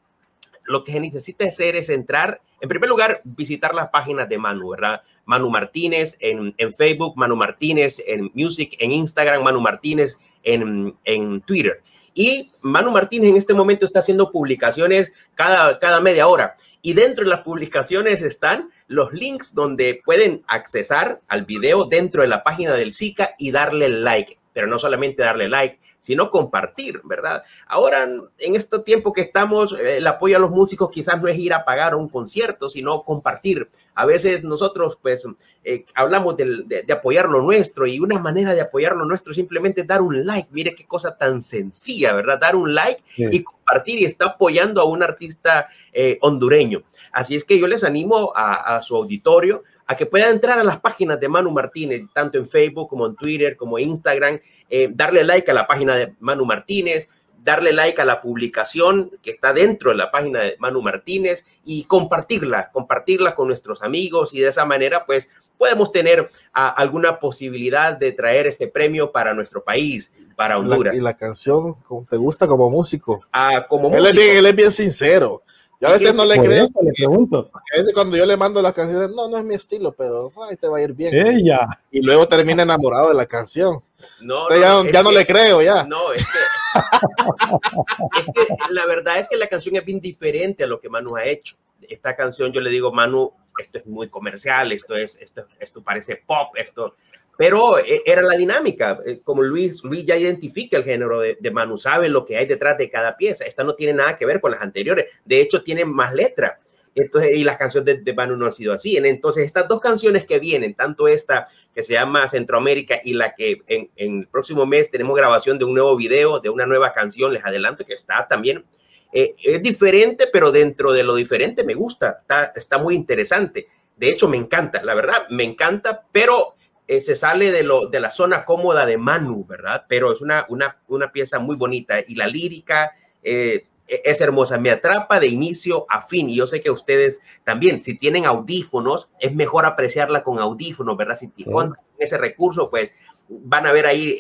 [0.65, 5.03] lo que necesita hacer es entrar, en primer lugar, visitar las páginas de Manu, ¿verdad?
[5.25, 11.41] Manu Martínez en, en Facebook, Manu Martínez en Music, en Instagram, Manu Martínez en, en
[11.41, 11.81] Twitter.
[12.15, 16.57] Y Manu Martínez en este momento está haciendo publicaciones cada, cada media hora.
[16.83, 22.29] Y dentro de las publicaciones están los links donde pueden accesar al video dentro de
[22.29, 24.40] la página del SICA y darle like.
[24.53, 27.43] Pero no solamente darle like, sino compartir, ¿verdad?
[27.67, 28.05] Ahora,
[28.39, 31.53] en este tiempo que estamos, eh, el apoyo a los músicos quizás no es ir
[31.53, 33.69] a pagar un concierto, sino compartir.
[33.95, 35.27] A veces nosotros, pues,
[35.63, 39.85] eh, hablamos de, apoyar lo nuestro y una manera de apoyar lo nuestro es simplemente
[39.85, 40.49] dar un like.
[40.51, 42.39] Mire qué cosa tan sencilla, ¿verdad?
[42.41, 46.83] Dar un like y compartir y está apoyando a un artista eh, hondureño.
[47.13, 50.63] Así es que yo les animo a, a su auditorio a que puedan entrar a
[50.63, 54.39] las páginas de Manu Martínez, tanto en Facebook como en Twitter, como Instagram,
[54.69, 57.09] eh, darle like a la página de Manu Martínez,
[57.43, 61.87] darle like a la publicación que está dentro de la página de Manu Martínez y
[61.87, 65.27] compartirla, compartirla con nuestros amigos y de esa manera pues
[65.59, 70.95] podemos tener alguna posibilidad de traer este premio para nuestro país, para Honduras.
[70.95, 71.75] y la canción,
[72.09, 73.19] ¿te gusta como músico?
[73.33, 75.43] Ah, como él, Es bien, él es bien sincero.
[75.81, 76.69] Yo a veces no le creo.
[76.83, 77.51] Le pregunto.
[77.55, 80.57] A veces cuando yo le mando las canciones, no, no es mi estilo, pero ay,
[80.57, 81.27] te va a ir bien.
[81.27, 81.67] Ella.
[81.91, 83.83] Y luego termina enamorado de la canción.
[84.21, 85.85] No, no ya, no le creo ya.
[85.85, 86.39] No, es que,
[88.21, 91.17] es que la verdad es que la canción es bien diferente a lo que Manu
[91.17, 91.57] ha hecho.
[91.89, 96.17] Esta canción yo le digo, Manu, esto es muy comercial, esto es, esto, esto parece
[96.17, 96.97] pop, esto
[97.37, 101.79] pero eh, era la dinámica, eh, como Luis, Luis ya identifica el género de, Manu,
[101.79, 104.51] sabe lo que hay detrás de cada pieza, esta no tiene nada que ver con
[104.51, 106.61] las anteriores, de hecho tiene más letra,
[106.95, 110.39] entonces, y las canciones de, Manu no han sido así, entonces estas dos canciones que
[110.39, 115.17] vienen, tanto esta que se llama Centroamérica y la que en, el próximo mes tenemos
[115.17, 118.65] grabación de un nuevo video, de una nueva canción, les adelanto que está también,
[119.13, 123.69] eh, es diferente, pero dentro de lo diferente me gusta, está, está muy interesante.
[123.97, 126.55] De hecho, me encanta, la verdad, me encanta, pero
[126.91, 129.85] eh, se sale de, lo, de la zona cómoda de Manu, ¿verdad?
[129.89, 132.91] Pero es una, una, una pieza muy bonita y la lírica
[133.23, 137.21] eh, e, es hermosa, me atrapa de inicio a fin y yo sé que ustedes
[137.45, 141.15] también, si tienen audífonos, es mejor apreciarla con audífonos, ¿verdad?
[141.15, 142.91] Si tienen ese recurso, pues
[143.31, 144.19] van a ver ahí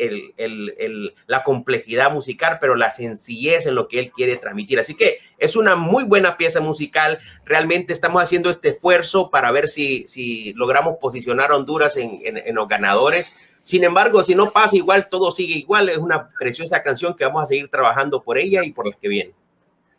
[1.26, 4.78] la complejidad musical, pero la sencillez en lo que él quiere transmitir.
[4.78, 7.18] Así que es una muy buena pieza musical.
[7.44, 12.54] Realmente estamos haciendo este esfuerzo para ver si, si logramos posicionar a Honduras en, en,
[12.54, 13.32] los ganadores.
[13.62, 15.88] Sin embargo, si no pasa igual, todo sigue igual.
[15.88, 19.08] Es una preciosa canción que vamos a seguir trabajando por ella y por las que
[19.08, 19.34] vienen.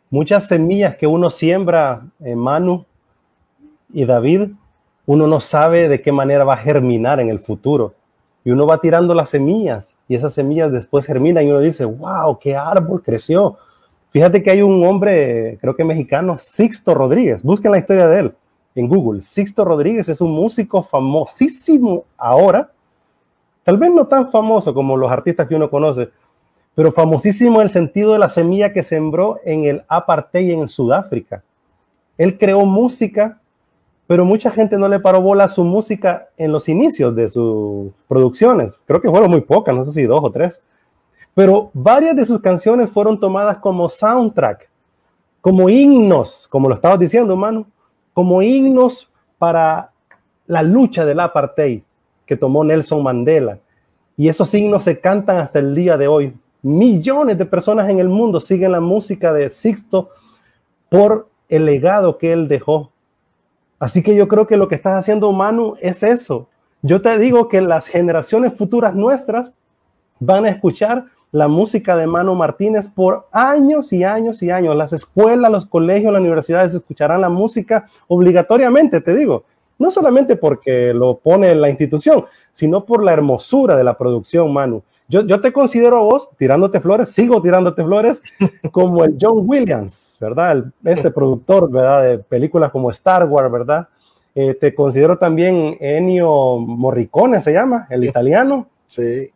[0.08, 2.86] Muchas semillas que uno siembra, en Manu
[3.90, 4.48] y David,
[5.04, 7.94] uno no sabe de qué manera va a germinar en el futuro
[8.44, 12.38] y uno va tirando las semillas y esas semillas después germinan y uno dice, wow,
[12.38, 13.56] qué árbol creció.
[14.10, 18.34] Fíjate que hay un hombre, creo que mexicano, Sixto Rodríguez, busquen la historia de él
[18.74, 19.22] en Google.
[19.22, 22.70] Sixto Rodríguez es un músico famosísimo ahora,
[23.64, 26.10] tal vez no tan famoso como los artistas que uno conoce,
[26.74, 31.42] pero famosísimo en el sentido de la semilla que sembró en el apartheid en Sudáfrica.
[32.18, 33.40] Él creó música
[34.06, 37.92] pero mucha gente no le paró bola a su música en los inicios de sus
[38.08, 38.78] producciones.
[38.86, 40.60] Creo que fueron muy pocas, no sé si dos o tres.
[41.34, 44.68] Pero varias de sus canciones fueron tomadas como soundtrack,
[45.40, 47.66] como himnos, como lo estabas diciendo, mano,
[48.12, 49.90] como himnos para
[50.46, 51.82] la lucha del apartheid
[52.26, 53.58] que tomó Nelson Mandela.
[54.16, 56.36] Y esos himnos se cantan hasta el día de hoy.
[56.60, 60.10] Millones de personas en el mundo siguen la música de Sixto
[60.90, 62.91] por el legado que él dejó
[63.82, 66.46] Así que yo creo que lo que estás haciendo, Manu, es eso.
[66.82, 69.54] Yo te digo que las generaciones futuras nuestras
[70.20, 74.76] van a escuchar la música de Manu Martínez por años y años y años.
[74.76, 79.42] Las escuelas, los colegios, las universidades escucharán la música obligatoriamente, te digo.
[79.80, 84.84] No solamente porque lo pone la institución, sino por la hermosura de la producción, Manu.
[85.12, 88.22] Yo, te considero a vos, tirándote flores, sigo tirándote flores,
[88.72, 90.64] como el John Williams, ¿verdad?
[90.82, 92.02] este productor, ¿verdad?
[92.04, 93.88] De películas como Star Wars, ¿verdad?
[94.34, 98.66] Eh, te considero también Ennio Morricone, se llama, el italiano.
[98.88, 99.28] Sí.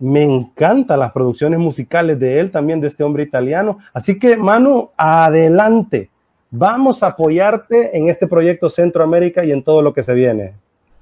[0.00, 3.78] Me encantan las producciones musicales de él, también de este hombre italiano.
[3.92, 6.10] Así que, Manu, adelante.
[6.50, 10.54] Vamos a apoyarte en este proyecto Centroamérica y en todo lo que se viene.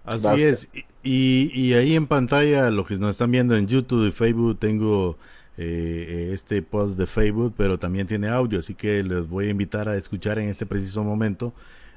[0.04, 0.68] Así es.
[1.10, 5.16] Y, ahí en pantalla, lo que nos están viendo en YouTube y Facebook, tengo
[5.56, 9.88] eh, este post de Facebook, pero también tiene audio, así que les voy a invitar
[9.88, 11.54] a escuchar en este preciso momento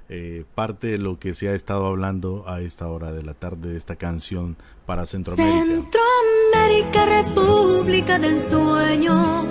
[0.07, 3.71] eh, parte de lo que se ha estado hablando a esta hora de la tarde
[3.71, 4.55] de esta canción
[4.85, 5.57] para Centroamérica.
[5.57, 9.41] Centroamérica, República del Sueño.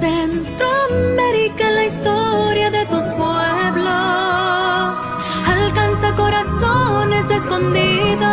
[0.00, 4.98] Centroamérica, la historia de tus pueblos.
[5.46, 8.27] Alcanza corazones escondidos,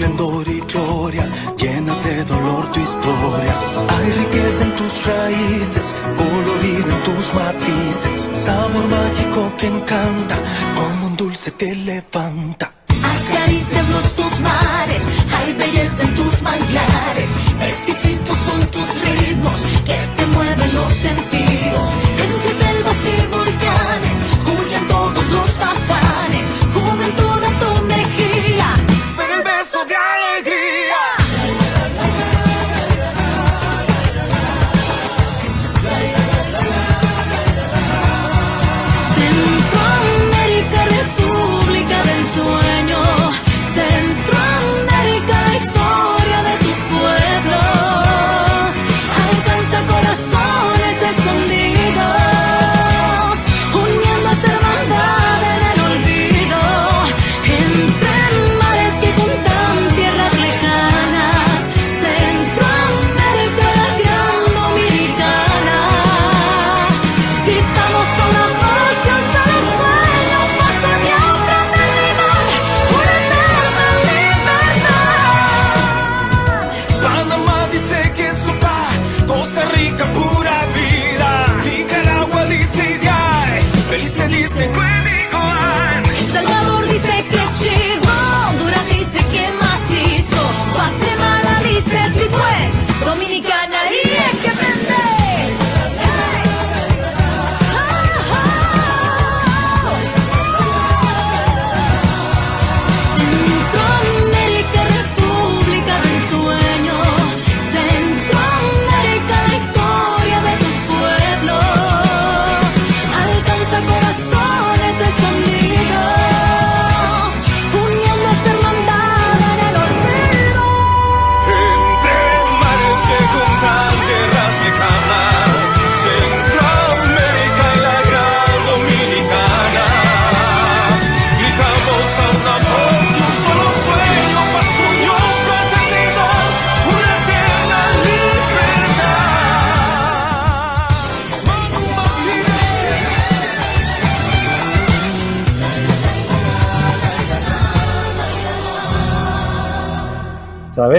[0.00, 1.28] esplendor y gloria,
[1.58, 3.54] llenas de dolor tu historia.
[3.88, 10.36] Hay riqueza en tus raíces, colorido en tus matices, sabor mágico que encanta,
[10.74, 12.72] como un dulce que levanta.
[12.88, 15.02] Acaricias los tus mares,
[15.38, 17.28] hay belleza en tus manglares,
[17.60, 21.29] exquisitos son tus ritmos que te mueven los sentidos.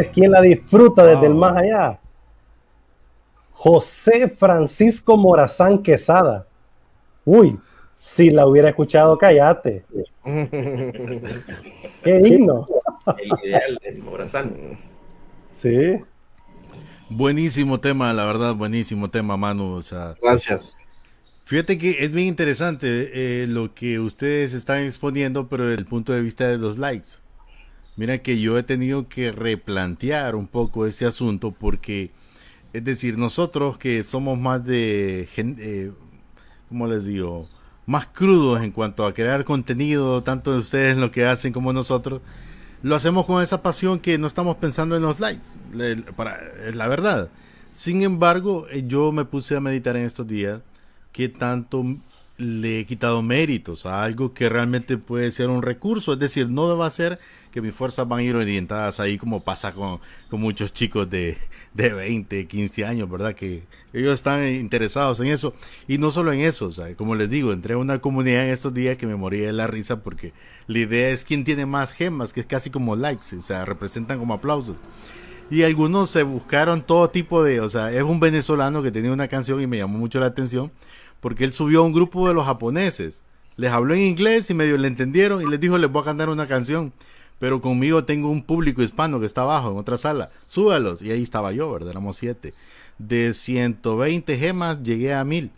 [0.01, 1.99] ¿Sabes quién la disfruta desde el más allá?
[3.51, 6.47] José Francisco Morazán Quesada.
[7.23, 7.59] Uy,
[7.93, 9.85] si la hubiera escuchado, cállate.
[12.03, 12.67] Qué himno.
[13.15, 14.79] El ideal de Morazán.
[15.53, 15.99] Sí.
[17.07, 19.73] Buenísimo tema, la verdad, buenísimo tema, Manu.
[19.73, 20.77] O sea, Gracias.
[21.45, 26.11] Fíjate que es bien interesante eh, lo que ustedes están exponiendo, pero desde el punto
[26.11, 27.20] de vista de los likes.
[27.95, 32.11] Mira que yo he tenido que replantear un poco este asunto porque,
[32.73, 35.91] es decir, nosotros que somos más de, eh,
[36.69, 37.49] ¿cómo les digo?
[37.85, 42.21] Más crudos en cuanto a crear contenido, tanto ustedes lo que hacen como nosotros,
[42.81, 45.47] lo hacemos con esa pasión que no estamos pensando en los likes,
[46.65, 47.29] es la verdad.
[47.71, 50.61] Sin embargo, eh, yo me puse a meditar en estos días
[51.11, 51.85] que tanto
[52.37, 56.13] le he quitado méritos a algo que realmente puede ser un recurso.
[56.13, 57.19] Es decir, no va a ser
[57.51, 59.99] que mis fuerzas van a ir orientadas ahí como pasa con,
[60.29, 61.37] con muchos chicos de,
[61.73, 63.35] de 20, 15 años, ¿verdad?
[63.35, 65.53] Que ellos están interesados en eso.
[65.87, 68.73] Y no solo en eso, sea, como les digo, entré a una comunidad en estos
[68.73, 70.33] días que me moría de la risa porque
[70.67, 74.19] la idea es quién tiene más gemas, que es casi como likes, o sea, representan
[74.19, 74.77] como aplausos.
[75.49, 79.27] Y algunos se buscaron todo tipo de, o sea, es un venezolano que tenía una
[79.27, 80.71] canción y me llamó mucho la atención
[81.19, 83.21] porque él subió a un grupo de los japoneses.
[83.55, 86.29] Les habló en inglés y medio le entendieron y les dijo, les voy a cantar
[86.29, 86.93] una canción.
[87.41, 90.29] Pero conmigo tengo un público hispano que está abajo en otra sala.
[90.45, 91.01] Súbalos.
[91.01, 91.89] Y ahí estaba yo, ¿verdad?
[91.89, 92.53] Éramos siete.
[92.99, 95.51] De 120 gemas llegué a 1000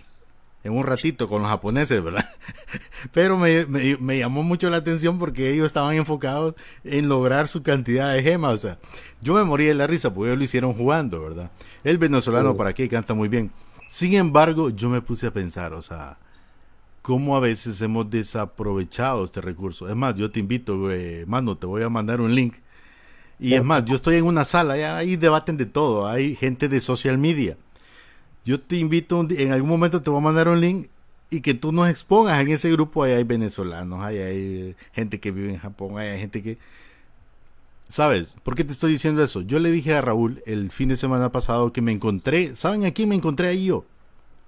[0.64, 2.26] en un ratito con los japoneses, ¿verdad?
[3.12, 6.56] Pero me, me- me llamó mucho la atención porque ellos estaban enfocados
[6.86, 8.54] en lograr su cantidad de gemas.
[8.54, 8.80] O sea,
[9.22, 11.52] yo me morí de la risa porque ellos lo hicieron jugando, ¿verdad?
[11.84, 12.58] El venezolano Sí.
[12.58, 13.52] para aquí canta muy bien.
[13.90, 16.18] Sin embargo, yo me puse a pensar, o sea,
[17.04, 19.88] cómo a veces hemos desaprovechado este recurso.
[19.88, 22.56] Es más, yo te invito, eh, mano, te voy a mandar un link.
[23.40, 26.70] Y es más, yo estoy en una sala, ya ahí debaten de todo, hay gente
[26.70, 27.58] de social media.
[28.46, 30.88] Yo te invito, un en algún momento te voy a mandar un link
[31.30, 33.04] y que tú nos expongas en ese grupo.
[33.04, 36.58] Ahí hay venezolanos, ahí hay gente que vive en Japón, ahí hay gente que...
[37.90, 38.36] ¿Sabes?
[38.44, 39.42] ¿Por qué te estoy diciendo eso?
[39.42, 42.92] Yo le dije a Raúl el fin de semana pasado que me encontré, ¿saben a
[42.92, 43.86] quién me encontré ahí yo?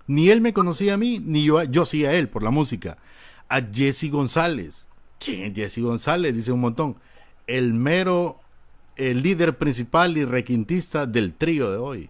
[0.08, 2.52] Ni él me conocía a mí, ni yo, a- yo sí a él por la
[2.52, 2.98] música.
[3.50, 4.88] A Jesse González.
[5.20, 6.36] ¿Quién es Jesse González?
[6.36, 6.96] Dice un montón.
[7.48, 8.38] El mero,
[8.96, 12.10] el líder principal y requintista del trío de hoy.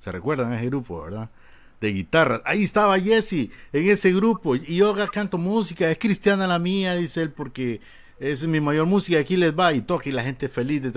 [0.00, 1.30] ¿Se recuerdan ese grupo, verdad?
[1.80, 2.40] De guitarras.
[2.44, 4.56] Ahí estaba Jesse en ese grupo.
[4.56, 5.90] Y yo canto música.
[5.90, 7.80] Es cristiana la mía, dice él, porque
[8.18, 9.18] es mi mayor música.
[9.18, 10.92] Aquí les va y toca y la gente feliz de.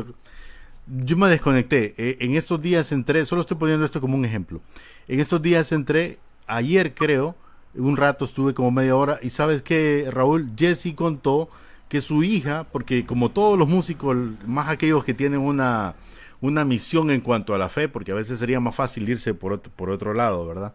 [0.87, 1.93] Yo me desconecté.
[1.97, 4.61] Eh, en estos días entré, solo estoy poniendo esto como un ejemplo.
[5.07, 6.17] En estos días entré,
[6.49, 7.35] ayer creo,
[7.75, 9.19] un rato estuve como media hora.
[9.21, 11.49] Y sabes que Raúl, Jesse contó
[11.87, 15.95] que su hija, porque como todos los músicos, más aquellos que tienen una,
[16.41, 19.53] una misión en cuanto a la fe, porque a veces sería más fácil irse por
[19.53, 20.73] otro, por otro lado, ¿verdad?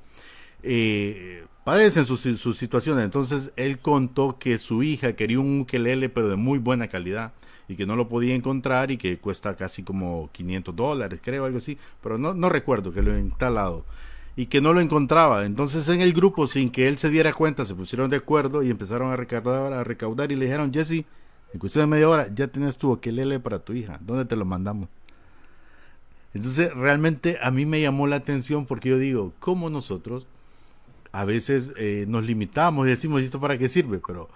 [0.62, 3.04] Eh, padecen sus, sus situaciones.
[3.04, 7.32] Entonces él contó que su hija quería un ukelele, pero de muy buena calidad,
[7.68, 11.58] y que no lo podía encontrar y que cuesta casi como 500 dólares, creo, algo
[11.58, 13.84] así, pero no, no recuerdo que lo he instalado.
[14.36, 15.44] Y que no lo encontraba.
[15.44, 18.70] Entonces en el grupo, sin que él se diera cuenta, se pusieron de acuerdo y
[18.70, 21.04] empezaron a recaudar, a recaudar y le dijeron, Jesse,
[21.52, 23.98] en cuestión de media hora ya tienes tu ukelele para tu hija.
[24.00, 24.88] ¿Dónde te lo mandamos?
[26.34, 30.26] Entonces realmente a mí me llamó la atención porque yo digo, ¿cómo nosotros
[31.12, 34.00] a veces eh, nos limitamos y decimos, ¿y esto para qué sirve?
[34.04, 34.28] Pero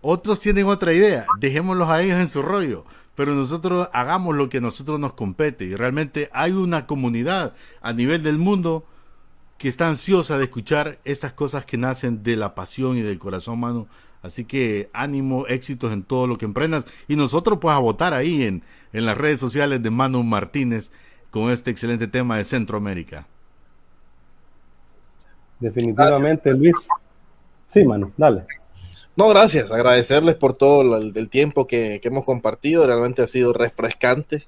[0.00, 2.84] otros tienen otra idea, dejémoslos a ellos en su rollo,
[3.16, 5.64] pero nosotros hagamos lo que a nosotros nos compete.
[5.64, 8.84] Y realmente hay una comunidad a nivel del mundo
[9.60, 13.54] que está ansiosa de escuchar estas cosas que nacen de la pasión y del corazón
[13.54, 13.88] humano.
[14.22, 16.86] Así que ánimo, éxitos en todo lo que emprendas.
[17.08, 18.62] Y nosotros pues a votar ahí en,
[18.94, 20.92] en las redes sociales de Manu Martínez
[21.30, 23.26] con este excelente tema de Centroamérica.
[25.58, 26.76] Definitivamente, Luis.
[27.68, 28.46] Sí, mano, dale.
[29.14, 29.70] No, gracias.
[29.70, 32.86] Agradecerles por todo el tiempo que, que hemos compartido.
[32.86, 34.46] Realmente ha sido refrescante.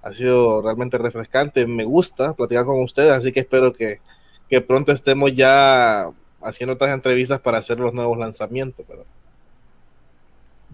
[0.00, 1.66] Ha sido realmente refrescante.
[1.66, 4.00] Me gusta platicar con ustedes, así que espero que,
[4.48, 6.08] que pronto estemos ya
[6.42, 8.86] haciendo otras entrevistas para hacer los nuevos lanzamientos.
[8.88, 9.04] ¿verdad?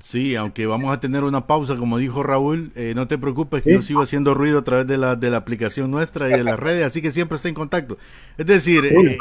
[0.00, 3.72] Sí, aunque vamos a tener una pausa, como dijo Raúl, eh, no te preocupes que
[3.72, 6.58] yo sigo haciendo ruido a través de la, de la aplicación nuestra y de las
[6.58, 7.96] redes, así que siempre está en contacto.
[8.36, 8.94] Es decir, Sí.
[8.96, 9.18] eh,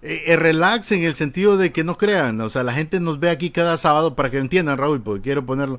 [0.00, 3.20] eh, eh, relax en el sentido de que no crean, o sea, la gente nos
[3.20, 5.78] ve aquí cada sábado, para que entiendan, Raúl, porque quiero ponerlo,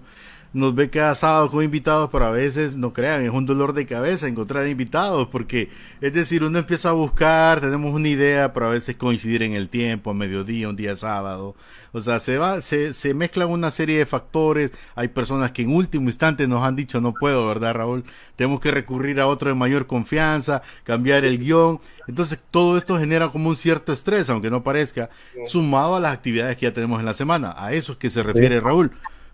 [0.52, 3.86] nos ve cada sábado con invitados, pero a veces no crean, es un dolor de
[3.86, 5.70] cabeza encontrar invitados, porque
[6.02, 9.70] es decir, uno empieza a buscar, tenemos una idea, pero a veces coincidir en el
[9.70, 11.56] tiempo, a mediodía, un día sábado,
[11.92, 15.74] o sea, se va, se, se mezclan una serie de factores, hay personas que en
[15.74, 18.04] último instante nos han dicho no puedo, ¿verdad, Raúl?
[18.36, 23.30] Tenemos que recurrir a otro de mayor confianza, cambiar el guion, entonces todo esto genera
[23.30, 25.12] como un cierto estrés, aunque no parezca,
[25.46, 28.24] sumado a las actividades que ya tenemos en la semana, a eso es que se
[28.24, 28.92] refiere Raúl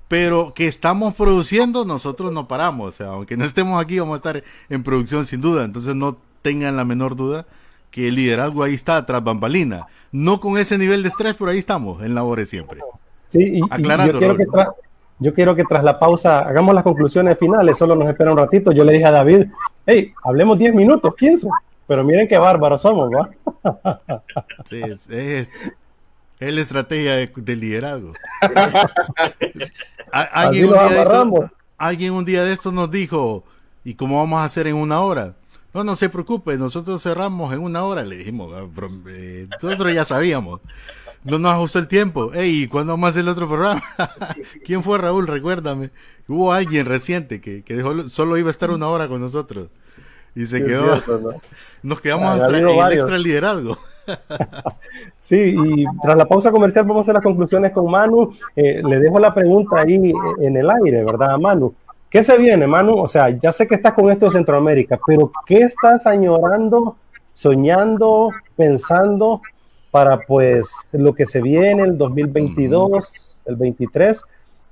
[0.07, 2.87] pero que estamos produciendo, nosotros no paramos.
[2.89, 5.63] O sea, aunque no estemos aquí, vamos a estar en producción sin duda.
[5.63, 7.45] Entonces no tengan la menor duda
[7.91, 9.87] que el liderazgo ahí está tras bambalina.
[10.11, 12.79] No con ese nivel de estrés, pero ahí estamos, en labores siempre.
[13.29, 14.73] Sí, y- y, Aclarando, yo, quiero que tra-
[15.19, 18.71] yo quiero que tras la pausa hagamos las conclusiones finales, solo nos espera un ratito.
[18.71, 19.45] Yo le dije a David,
[19.85, 21.47] hey, hablemos 10 minutos, 15.
[21.87, 23.29] Pero miren qué bárbaros somos, ¿va?
[24.65, 25.49] Sí, es, es-
[26.39, 28.11] es la estrategia de, de liderazgo.
[30.11, 31.51] Alguien, un día amarramos.
[31.77, 33.43] alguien un día de estos nos dijo,
[33.83, 35.35] ¿y cómo vamos a hacer en una hora?
[35.73, 38.53] No, no se preocupe, nosotros cerramos en una hora, le dijimos.
[38.55, 38.65] "Ah,
[39.09, 40.61] eh, nosotros ya sabíamos.
[41.25, 42.31] No nos ajustó el tiempo.
[42.33, 43.83] Ey, ¿y cuándo vamos a hacer el otro programa?
[44.63, 45.27] ¿Quién fue Raúl?
[45.27, 45.89] Recuérdame.
[46.27, 49.69] Hubo alguien reciente que, que dejó- solo iba a estar una hora con nosotros.
[50.35, 50.83] Y se Sí, quedó.
[50.93, 51.41] cierto, ¿no?
[51.83, 53.77] Nos quedamos Ha hasta en el extra liderazgo.
[55.17, 58.31] Sí, y tras la pausa comercial vamos a hacer las conclusiones con Manu.
[58.55, 61.73] Eh, le dejo la pregunta ahí en el aire, ¿verdad, Manu?
[62.09, 62.99] ¿Qué se viene, Manu?
[62.99, 66.97] O sea, ya sé que estás con esto de Centroamérica, pero ¿qué estás añorando,
[67.33, 69.41] soñando, pensando
[69.89, 74.21] para pues lo que se viene el 2022, el 23?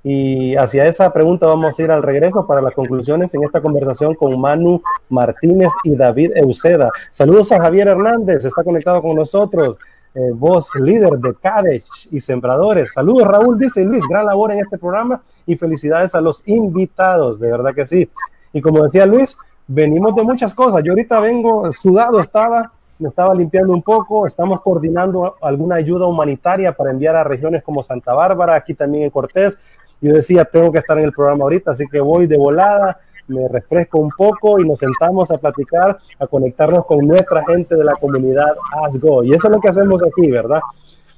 [0.06, 4.14] Y hacia esa pregunta vamos a ir al regreso para las conclusiones en esta conversación
[4.14, 6.90] con Manu Martínez y David Euseda.
[7.10, 9.78] Saludos a Javier Hernández, está conectado con nosotros,
[10.14, 12.92] eh, voz líder de Cadech y Sembradores.
[12.92, 17.50] Saludos Raúl, dice Luis, gran labor en este programa y felicidades a los invitados, de
[17.50, 18.10] verdad que sí.
[18.52, 20.82] Y como decía Luis, venimos de muchas cosas.
[20.84, 26.72] Yo ahorita vengo sudado, estaba me estaba limpiando un poco, estamos coordinando alguna ayuda humanitaria
[26.72, 29.58] para enviar a regiones como Santa Bárbara, aquí también en Cortés.
[30.04, 33.48] Yo decía, tengo que estar en el programa ahorita, así que voy de volada, me
[33.48, 37.94] refresco un poco y nos sentamos a platicar, a conectarnos con nuestra gente de la
[37.94, 39.24] comunidad ASGO.
[39.24, 40.60] Y eso es lo que hacemos aquí, ¿verdad?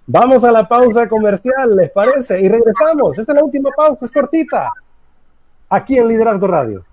[0.06, 2.40] Vamos a la pausa comercial, ¿les parece?
[2.40, 3.18] Y regresamos.
[3.18, 4.70] Esta es la última pausa, es cortita.
[5.68, 6.84] Aquí en Liderazgo Radio.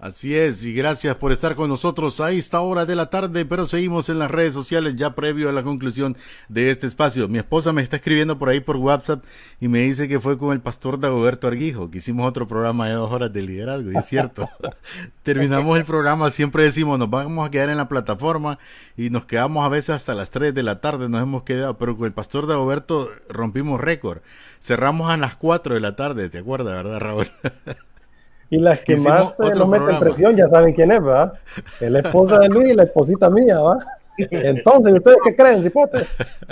[0.00, 3.66] Así es, y gracias por estar con nosotros a esta hora de la tarde, pero
[3.66, 6.16] seguimos en las redes sociales ya previo a la conclusión
[6.48, 7.28] de este espacio.
[7.28, 9.22] Mi esposa me está escribiendo por ahí por WhatsApp
[9.60, 12.94] y me dice que fue con el pastor Dagoberto Arguijo, que hicimos otro programa de
[12.94, 14.48] dos horas de liderazgo, y es cierto.
[15.22, 18.58] Terminamos el programa, siempre decimos, nos vamos a quedar en la plataforma
[18.96, 21.98] y nos quedamos a veces hasta las 3 de la tarde, nos hemos quedado, pero
[21.98, 24.20] con el pastor Dagoberto rompimos récord.
[24.60, 27.30] Cerramos a las 4 de la tarde, ¿te acuerdas, verdad, Raúl?
[28.50, 31.34] Y las que más eh, nos meten presión ya saben quién es, ¿verdad?
[31.80, 33.78] Es la esposa de Luis y la esposita mía, ¿va?
[34.30, 36.06] Entonces, ¿ustedes qué creen, cipote?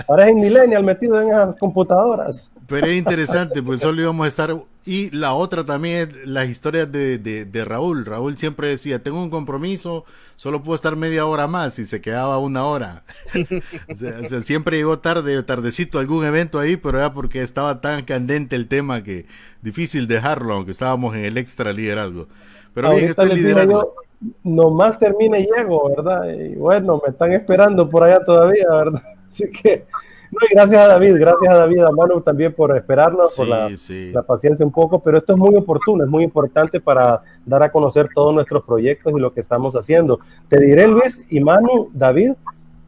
[0.06, 2.50] Ahora es millennial metido en esas computadoras.
[2.68, 4.56] Pero es interesante, pues solo íbamos a estar.
[4.84, 8.04] Y la otra también es las historias de, de, Raúl.
[8.04, 10.04] Raúl siempre decía: Tengo un compromiso,
[10.36, 13.04] solo puedo estar media hora más y se quedaba una hora.
[13.90, 18.04] o, sea, siempre llegó tarde, tardecito a algún evento ahí, pero era porque estaba tan
[18.04, 19.24] candente el tema que
[19.62, 22.28] difícil dejarlo, aunque estábamos en el extra liderazgo.
[22.74, 23.94] Pero bien, estoy liderando.
[24.42, 26.28] Nomás termine y llego, ¿verdad?
[26.28, 29.02] Y bueno, me están esperando por allá todavía, ¿verdad?
[29.28, 29.86] Así que
[30.30, 33.70] no, gracias a David, gracias a David, a Manu también por esperarnos, por la,
[34.12, 37.72] la, paciencia un poco, pero esto es muy oportuno, es muy importante para dar a
[37.72, 40.20] conocer todos nuestros proyectos y lo que estamos haciendo.
[40.48, 42.32] Te diré, Luis y Manu, David,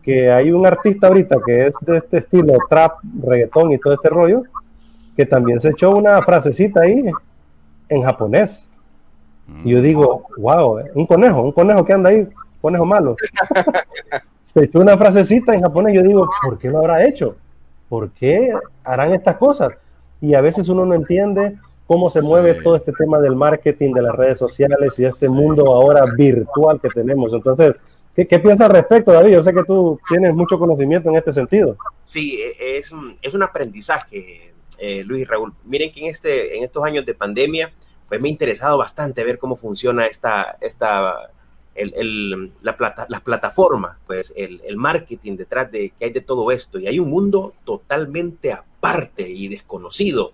[0.02, 4.10] que hay un artista ahorita que es de este estilo, trap, reggaetón y todo este
[4.10, 4.42] rollo,
[5.16, 7.04] que también se echó una frasecita ahí
[7.88, 8.69] en japonés.
[9.64, 12.26] Y yo digo, wow, un conejo, un conejo que anda ahí,
[12.60, 13.16] conejo malo.
[14.42, 17.36] se echó una frasecita en japonés, yo digo, ¿por qué lo habrá hecho?
[17.88, 18.52] ¿Por qué
[18.84, 19.72] harán estas cosas?
[20.20, 21.56] Y a veces uno no entiende
[21.90, 25.28] cómo se mueve todo este tema del marketing, de las redes sociales y de este
[25.28, 27.32] mundo ahora virtual que tenemos.
[27.32, 27.74] Entonces,
[28.14, 29.32] ¿qué, qué piensas al respecto, David?
[29.32, 31.76] Yo sé que tú tienes mucho conocimiento en este sentido.
[32.02, 35.52] Sí, e, es un, es un aprendizaje, eh, Luis y Raúl.
[35.64, 37.72] Miren que en, este, en estos años de pandemia,
[38.10, 41.30] pues me ha interesado bastante ver cómo funciona esta, esta
[41.76, 46.50] el, la plata, las plataformas, pues el, el, marketing detrás de que hay de todo
[46.50, 46.80] esto.
[46.80, 50.32] Y hay un mundo totalmente aparte y desconocido.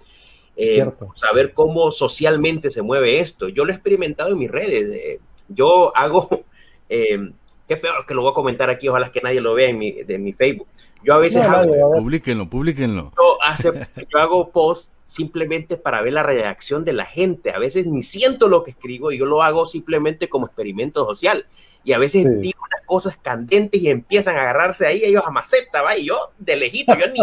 [0.57, 3.49] Eh, saber cómo socialmente se mueve esto.
[3.49, 4.91] Yo lo he experimentado en mis redes.
[4.91, 6.45] Eh, yo hago,
[6.89, 7.31] eh,
[7.69, 9.93] qué feo que lo voy a comentar aquí, ojalá que nadie lo vea en mi,
[9.93, 10.67] de mi Facebook.
[11.07, 11.93] Yo a veces hago.
[11.93, 13.13] Publíquenlo, publíquenlo.
[13.17, 17.53] Yo, yo hago post simplemente para ver la reacción de la gente.
[17.53, 21.47] A veces ni siento lo que escribo y yo lo hago simplemente como experimento social.
[21.85, 25.83] Y a veces digo unas cosas candentes y empiezan a agarrarse ahí ellos a maceta,
[25.83, 25.97] ¿va?
[25.97, 27.21] Y yo de lejito, yo ni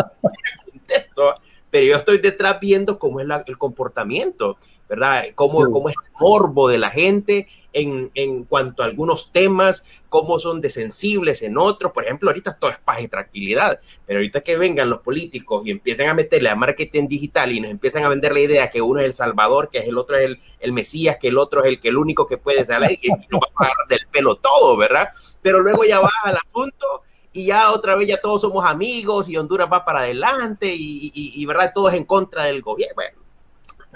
[0.71, 1.35] contesto,
[1.69, 4.57] pero yo estoy detrás viendo cómo es el comportamiento.
[4.89, 5.23] ¿verdad?
[5.33, 10.39] Cómo, cómo es el morbo de la gente en, en, cuanto a algunos temas, cómo
[10.39, 11.91] son de sensibles en otros.
[11.91, 15.71] Por ejemplo, ahorita todo es paz y tranquilidad, pero ahorita que vengan los políticos y
[15.71, 18.99] empiecen a meterle a marketing digital y nos empiezan a vender la idea que uno
[18.99, 21.67] es el Salvador, que es el otro es el, el Mesías, que el otro es
[21.67, 24.77] el que el único que puede salir y nos va a agarrar del pelo todo,
[24.77, 25.09] ¿verdad?
[25.41, 29.37] Pero luego ya va al asunto y ya otra vez ya todos somos amigos y
[29.37, 33.22] Honduras va para adelante y, y, y verdad, todos en contra del gobierno.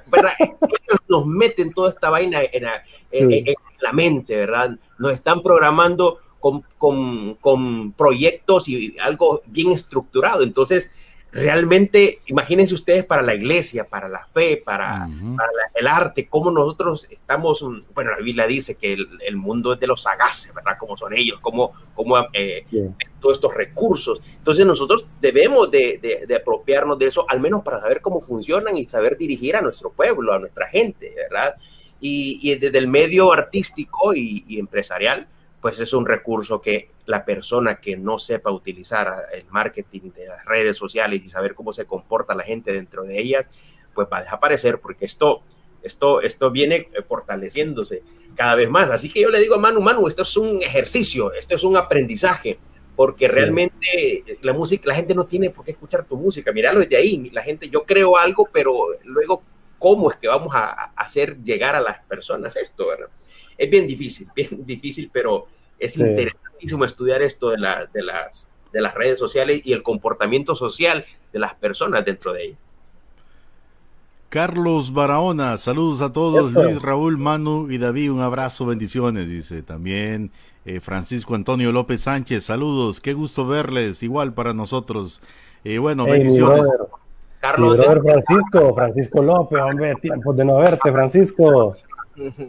[0.10, 0.34] ¿Verdad?
[0.40, 4.78] Ellos nos meten toda esta vaina en la, en, la mente, ¿verdad?
[4.98, 10.44] Nos están programando con, con, con, proyectos y algo bien estructurado.
[10.44, 10.92] Entonces,
[11.32, 17.08] realmente, imagínense ustedes para la iglesia, para la fe, para, para el arte, cómo nosotros
[17.10, 17.64] estamos,
[17.94, 20.78] bueno, la Biblia dice que el, el mundo es de los sagaces, ¿verdad?
[20.80, 22.64] Como son ellos, como, como eh,
[23.20, 24.22] todos estos recursos.
[24.38, 28.78] Entonces nosotros debemos de, de, de, apropiarnos de eso, al menos para saber cómo funcionan
[28.78, 31.56] y saber dirigir a nuestro pueblo, a nuestra gente, ¿verdad?
[32.00, 35.28] Y, y desde el medio artístico y, y empresarial,
[35.68, 40.46] pues es un recurso que la persona que no sepa utilizar el marketing de las
[40.46, 43.50] redes sociales y saber cómo se comporta la gente dentro de ellas,
[43.94, 45.42] pues va a desaparecer porque esto,
[45.84, 48.02] esto, esto viene fortaleciéndose
[48.34, 48.90] cada vez más.
[48.92, 51.76] Así que yo le digo a Manu, Manu, esto es un ejercicio, esto es un
[51.76, 52.58] aprendizaje,
[52.96, 56.54] porque realmente la música, la gente no tiene por qué escuchar tu música.
[56.54, 59.44] Míralo desde ahí, la gente, yo creo algo, pero luego,
[59.78, 63.10] ¿cómo es que vamos a hacer llegar a las personas esto, verdad?
[63.58, 65.48] es bien difícil, bien difícil, pero
[65.80, 66.02] es sí.
[66.02, 71.06] interesantísimo estudiar esto de, la, de, las, de las redes sociales y el comportamiento social
[71.34, 72.60] de las personas dentro de ellas.
[74.30, 76.64] Carlos Barahona, saludos a todos, Eso.
[76.64, 80.32] Luis, Raúl, Manu y David, un abrazo, bendiciones, dice también
[80.66, 85.22] Eh, Francisco Antonio López Sánchez, saludos, qué gusto verles, igual para nosotros.
[85.64, 86.68] Eh, bueno, Hey, bendiciones.
[86.68, 86.88] brother,
[87.40, 91.78] Carlos, brother Francisco, Francisco López, hombre, tiempo de no verte, Francisco,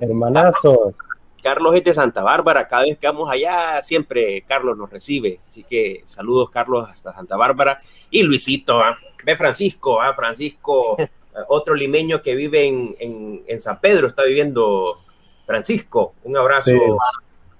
[0.01, 0.95] hermanazo.
[1.43, 5.41] Carlos es de Santa Bárbara, cada vez que vamos allá, siempre Carlos nos recibe.
[5.49, 7.79] Así que saludos, Carlos, hasta Santa Bárbara.
[8.11, 8.97] Y Luisito, ¿ah?
[9.25, 10.15] ve Francisco, ¿ah?
[10.15, 11.09] Francisco, eh,
[11.49, 14.99] otro limeño que vive en, en- en San Pedro, está viviendo
[15.47, 16.15] Francisco.
[16.25, 16.79] Un abrazo Sí.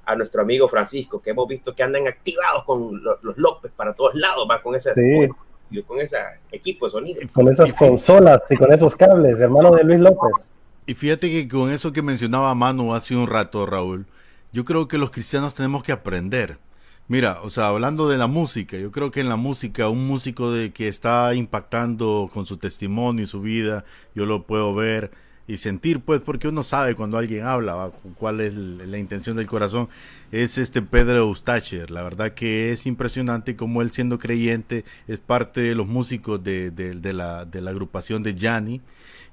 [0.07, 3.95] a nuestro amigo Francisco, que hemos visto que andan activados con lo- los López para
[3.95, 5.83] todos lados, va con ese, Sí.
[5.87, 6.17] con ese
[6.51, 7.21] equipo de sonido.
[7.33, 10.51] Con esas consolas y con esos cables, hermano de Luis López.
[10.89, 14.07] Y fíjate que con eso que mencionaba Manu hace un rato, Raúl,
[14.55, 16.59] yo creo que los cristianos tenemos que aprender.
[17.09, 20.51] Mira, o sea, hablando de la música, yo creo que en la música, un músico
[20.51, 23.85] de que está impactando con su testimonio y su vida,
[24.15, 25.11] yo lo puedo ver
[25.47, 29.89] y sentir, pues, porque uno sabe cuando alguien habla, cuál es la intención del corazón,
[30.33, 31.91] es este Pedro Eustacher.
[31.91, 36.71] La verdad que es impresionante como él siendo creyente es parte de los músicos de,
[36.71, 38.81] de- la, de la agrupación de Yanni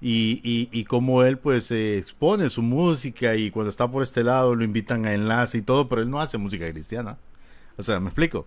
[0.02, 4.24] y, y, y cómo él pues eh, expone su música y cuando está por este
[4.24, 7.18] lado lo invitan a enlace y todo, pero él no hace música cristiana.
[7.78, 8.46] O sea, me explico.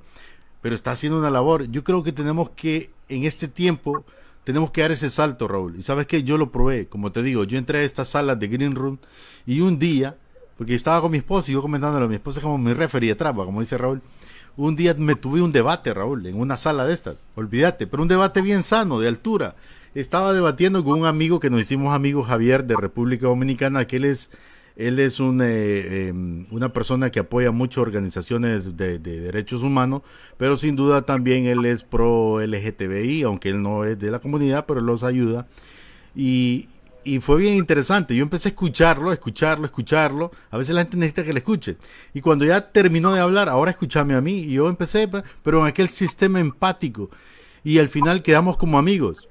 [0.60, 1.70] Pero está haciendo una labor.
[1.70, 4.04] Yo creo que tenemos que, en este tiempo,
[4.44, 5.76] tenemos que dar ese salto, Raúl.
[5.76, 8.48] Y sabes que yo lo probé, como te digo, yo entré a estas salas de
[8.48, 8.98] Green Room
[9.46, 10.16] y un día,
[10.56, 13.38] porque estaba con mi esposa y yo comentándolo a mi esposa como mi referee atrás,
[13.38, 14.02] va, como dice Raúl.
[14.56, 17.16] Un día me tuve un debate, Raúl, en una sala de estas.
[17.36, 19.54] Olvídate, pero un debate bien sano, de altura.
[19.98, 24.04] Estaba debatiendo con un amigo que nos hicimos amigos, Javier, de República Dominicana, que él
[24.04, 24.30] es
[24.76, 26.12] él es un, eh, eh,
[26.52, 30.02] una persona que apoya mucho organizaciones de, de derechos humanos,
[30.36, 34.66] pero sin duda también él es pro LGTBI, aunque él no es de la comunidad,
[34.66, 35.48] pero los ayuda.
[36.14, 36.68] Y,
[37.20, 38.14] fue bien interesante.
[38.14, 40.30] Yo empecé a escucharlo, escucharlo, escucharlo.
[40.52, 41.76] A veces la gente necesita que le escuche.
[42.14, 44.42] Y cuando ya terminó de hablar, ahora escúchame a mí.
[44.42, 45.08] Y yo empecé,
[45.42, 47.10] pero en aquel sistema empático.
[47.64, 49.28] Y al final quedamos como amigos.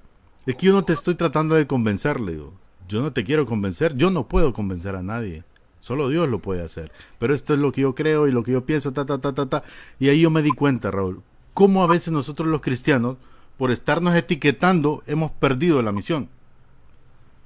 [0.47, 2.53] Es que yo no te estoy tratando de convencer, le digo.
[2.87, 3.97] Yo no te quiero convencer.
[3.97, 5.43] Yo no puedo convencer a nadie.
[5.81, 6.89] Solo Dios lo puede hacer.
[7.19, 9.33] Pero esto es lo que yo creo y lo que yo pienso, ta, ta, ta,
[9.33, 9.63] ta, ta.
[9.99, 11.21] Y ahí yo me di cuenta, Raúl,
[11.53, 13.17] cómo a veces nosotros los cristianos,
[13.57, 16.29] por estarnos etiquetando, hemos perdido la misión.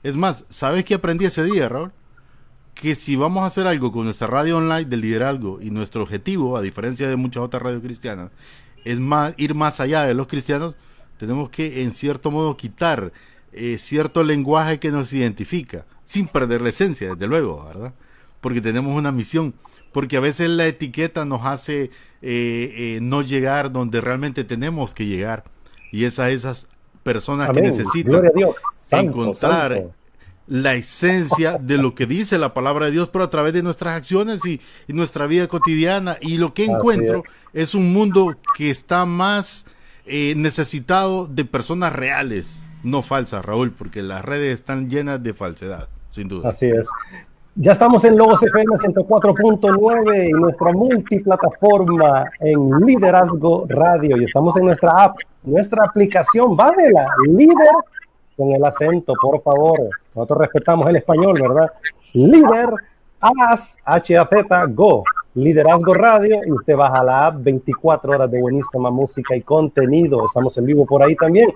[0.04, 1.92] Es más, ¿sabes qué aprendí ese día, Raúl?
[2.76, 6.56] Que si vamos a hacer algo con nuestra radio online del liderazgo y nuestro objetivo,
[6.56, 8.30] a diferencia de muchas otras radios cristianas,
[8.86, 10.76] es más, ir más allá de los cristianos,
[11.22, 13.14] tenemos que en cierto modo quitar
[13.54, 17.94] eh, cierto lenguaje que nos identifica, sin perder la esencia, desde luego, ¿verdad?
[18.42, 19.54] Porque tenemos una misión,
[19.92, 21.92] porque a veces la etiqueta nos hace eh,
[22.24, 25.44] eh, no llegar donde realmente tenemos que llegar,
[25.92, 26.68] y es a esas
[27.04, 28.56] personas que necesitan Dios.
[28.74, 29.92] Santo, encontrar santo.
[30.48, 33.96] la esencia de lo que dice la palabra de Dios, pero a través de nuestras
[33.96, 36.18] acciones y, y nuestra vida cotidiana.
[36.20, 39.68] Y lo que Así encuentro es un mundo que está más
[40.06, 45.88] eh, necesitado de personas reales, no falsas, Raúl, porque las redes están llenas de falsedad,
[46.08, 46.50] sin duda.
[46.50, 46.90] Así es.
[47.56, 54.16] Ya estamos en Logos FM 104.9 y nuestra multiplataforma en Liderazgo Radio.
[54.16, 56.56] Y estamos en nuestra app, nuestra aplicación.
[56.56, 57.76] Bájela, líder
[58.38, 59.78] con el acento, por favor.
[60.16, 61.72] Nosotros respetamos el español, ¿verdad?
[62.14, 62.70] Líder,
[63.20, 65.04] AS, H-A-Z, Go.
[65.34, 70.26] Liderazgo Radio y usted baja la app 24 horas de buenísima música y contenido.
[70.26, 71.50] Estamos en vivo por ahí también.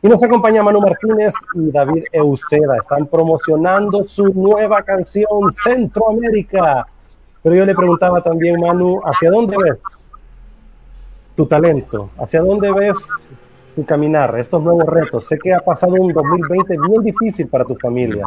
[0.00, 2.76] Y nos acompaña Manu Martínez y David Euseda.
[2.78, 6.86] Están promocionando su nueva canción Centroamérica.
[7.42, 9.80] Pero yo le preguntaba también, Manu, ¿hacia dónde ves
[11.34, 12.10] tu talento?
[12.18, 12.96] ¿Hacia dónde ves
[13.76, 14.36] tu caminar?
[14.38, 15.26] Estos nuevos retos.
[15.26, 18.24] Sé que ha pasado un 2020 bien difícil para tu familia.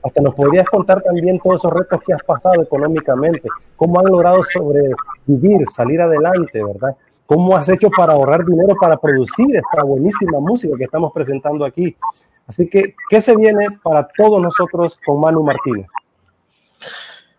[0.00, 3.48] Hasta nos podrías contar también todos esos retos que has pasado económicamente.
[3.76, 6.96] ¿Cómo han logrado sobrevivir, salir adelante, verdad?
[7.26, 11.96] ¿Cómo has hecho para ahorrar dinero para producir esta buenísima música que estamos presentando aquí?
[12.46, 15.88] Así que, ¿qué se viene para todos nosotros con Manu Martínez?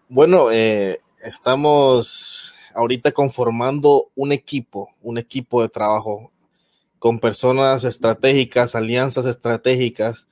[0.10, 6.33] Bueno, eh, estamos ahorita conformando un equipo, un equipo de trabajo
[7.04, 10.26] con personas estratégicas, alianzas estratégicas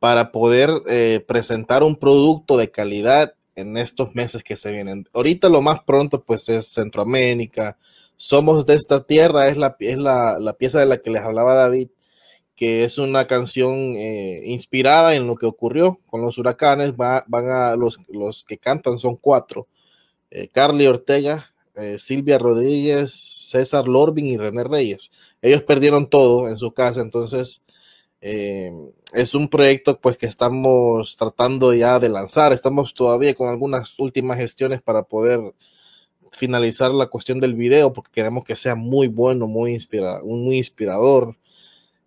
[0.00, 5.08] para poder eh, presentar un producto de calidad en estos meses que se vienen.
[5.14, 7.78] Ahorita lo más pronto pues es Centroamérica,
[8.16, 11.54] Somos de esta tierra, es la, es la, la pieza de la que les hablaba
[11.54, 11.90] David,
[12.56, 16.90] que es una canción eh, inspirada en lo que ocurrió con los huracanes.
[16.92, 19.68] Va, van a los, los que cantan son cuatro:
[20.32, 25.10] eh, Carly Ortega, eh, Silvia Rodríguez, César Lorbin y René Reyes.
[25.42, 27.62] Ellos perdieron todo en su casa, entonces
[28.20, 28.72] eh,
[29.12, 32.52] es un proyecto pues que estamos tratando ya de lanzar.
[32.52, 35.40] Estamos todavía con algunas últimas gestiones para poder
[36.32, 41.36] finalizar la cuestión del video porque queremos que sea muy bueno, muy, inspira muy inspirador,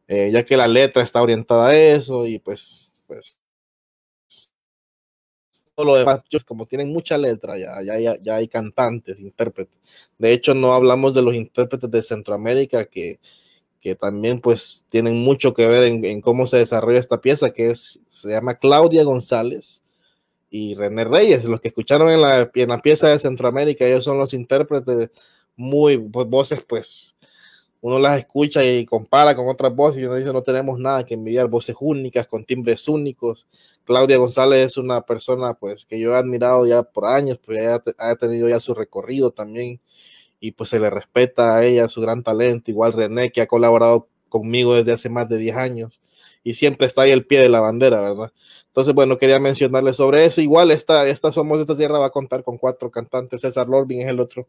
[0.07, 3.37] eh, ya que la letra está orientada a eso y pues, pues
[5.75, 9.79] todo lo demás, ellos como tienen mucha letra, ya, ya, ya, hay cantantes, intérpretes.
[10.17, 13.19] De hecho, no hablamos de los intérpretes de Centroamérica que,
[13.79, 17.67] que también pues tienen mucho que ver en, en, cómo se desarrolla esta pieza, que
[17.67, 19.83] es, se llama Claudia González
[20.49, 21.45] y René Reyes.
[21.45, 25.09] Los que escucharon en la, en la pieza de Centroamérica, ellos son los intérpretes
[25.55, 27.12] muy, pues, voces pues
[27.83, 31.15] uno las escucha y compara con otras voces y uno dice no tenemos nada que
[31.15, 33.45] envidiar, voces únicas, con timbres únicos.
[33.83, 37.81] Claudia González es una persona pues que yo he admirado ya por años, pues ya
[37.97, 39.81] ha tenido ya su recorrido también
[40.39, 44.07] y pues se le respeta a ella su gran talento, igual René que ha colaborado
[44.29, 46.01] conmigo desde hace más de 10 años
[46.41, 48.31] y siempre está ahí el pie de la bandera, ¿verdad?
[48.67, 50.41] Entonces, bueno, quería mencionarles sobre eso.
[50.41, 53.41] Igual esta, esta Somos de esta Tierra va a contar con cuatro cantantes.
[53.41, 54.47] César Lorbin es el otro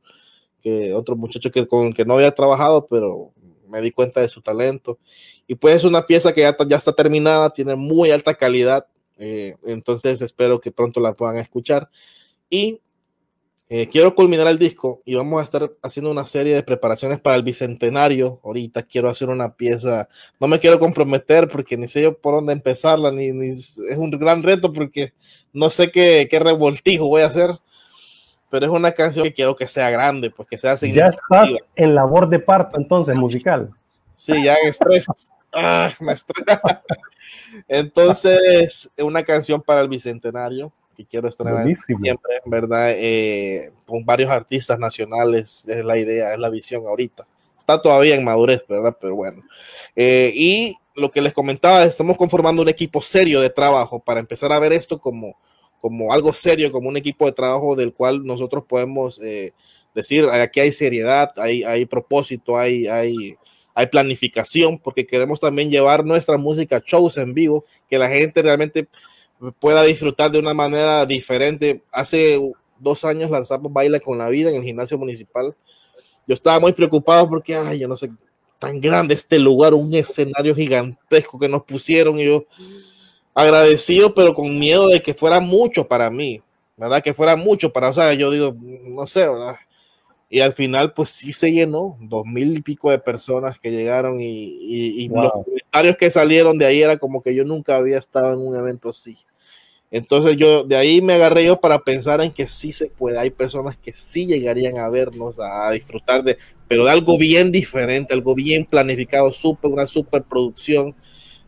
[0.64, 3.32] que otro muchacho que con que no había trabajado, pero
[3.68, 4.98] me di cuenta de su talento.
[5.46, 8.86] Y pues es una pieza que ya, ya está terminada, tiene muy alta calidad,
[9.18, 11.90] eh, entonces espero que pronto la puedan escuchar.
[12.48, 12.80] Y
[13.68, 17.36] eh, quiero culminar el disco y vamos a estar haciendo una serie de preparaciones para
[17.36, 18.40] el bicentenario.
[18.42, 20.08] Ahorita quiero hacer una pieza,
[20.40, 24.10] no me quiero comprometer porque ni sé yo por dónde empezarla, ni, ni es un
[24.12, 25.12] gran reto porque
[25.52, 27.50] no sé qué, qué revoltijo voy a hacer
[28.54, 31.92] pero es una canción que quiero que sea grande, pues que sea Ya estás en
[31.92, 33.68] labor de parto, entonces, musical.
[34.14, 35.06] Sí, ya en estrés.
[35.52, 36.84] ah, me estresa.
[37.66, 42.92] Entonces, una canción para el bicentenario que quiero estrenar siempre, ¿verdad?
[42.92, 47.26] Eh, con varios artistas nacionales, es la idea, es la visión ahorita.
[47.58, 48.96] Está todavía en madurez, ¿verdad?
[49.00, 49.42] Pero bueno.
[49.96, 54.52] Eh, y lo que les comentaba, estamos conformando un equipo serio de trabajo para empezar
[54.52, 55.36] a ver esto como
[55.84, 59.52] como algo serio, como un equipo de trabajo del cual nosotros podemos eh,
[59.94, 63.36] decir, aquí hay seriedad, hay, hay propósito, hay, hay,
[63.74, 68.88] hay planificación, porque queremos también llevar nuestra música shows en vivo, que la gente realmente
[69.58, 71.82] pueda disfrutar de una manera diferente.
[71.92, 72.40] Hace
[72.78, 75.54] dos años lanzamos Baila con la Vida en el gimnasio municipal.
[76.26, 78.10] Yo estaba muy preocupado porque, ay, yo no sé,
[78.58, 82.46] tan grande este lugar, un escenario gigantesco que nos pusieron y yo
[83.34, 86.40] agradecido, pero con miedo de que fuera mucho para mí,
[86.76, 87.02] ¿verdad?
[87.02, 88.54] Que fuera mucho para, o sea, yo digo,
[88.84, 89.56] no sé, ¿verdad?
[90.30, 94.18] Y al final, pues sí se llenó, dos mil y pico de personas que llegaron
[94.20, 98.40] y, los comentarios que salieron de ahí era como que yo nunca había estado en
[98.40, 99.16] un evento así.
[99.90, 103.16] Entonces yo de ahí me agarré yo para pensar en que sí se puede.
[103.16, 108.12] Hay personas que sí llegarían a vernos, a, disfrutar de, pero de algo bien diferente,
[108.12, 110.96] algo bien planificado, super, una super producción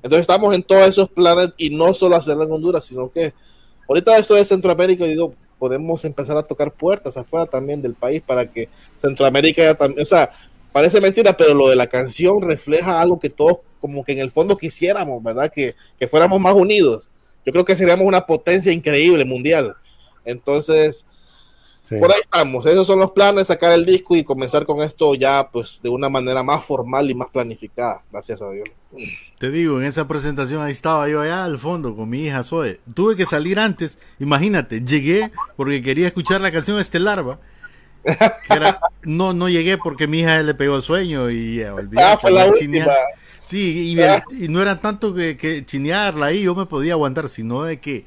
[0.02, 3.32] entonces estamos en todos esos planes y no solo hacerlo en Honduras, sino que
[3.88, 8.46] ahorita esto de Centroamérica, digo, podemos empezar a tocar puertas afuera también del país para
[8.46, 10.30] que Centroamérica también, o sea,
[10.72, 14.30] parece mentira, pero lo de la canción refleja algo que todos como que en el
[14.30, 15.50] fondo quisiéramos, ¿verdad?
[15.52, 17.08] Que, que fuéramos más unidos.
[17.44, 19.74] Yo creo que seríamos una potencia increíble mundial.
[20.24, 21.06] Entonces,
[21.88, 25.48] por ahí estamos, esos son los planes, sacar el disco y comenzar con esto ya
[25.50, 28.68] pues de una manera más formal y más planificada, gracias a Dios.
[29.38, 32.80] Te digo, en esa presentación ahí estaba yo allá al fondo con mi hija Zoe.
[32.94, 37.38] Tuve que salir antes, imagínate, llegué porque quería escuchar la canción Estelarva.
[39.04, 42.46] no, no llegué porque mi hija le pegó el sueño y eh, ah, fue la
[42.46, 42.86] última.
[43.40, 43.96] Sí,
[44.40, 48.04] y, no era tanto que, que chinearla ahí, yo me podía aguantar, sino de que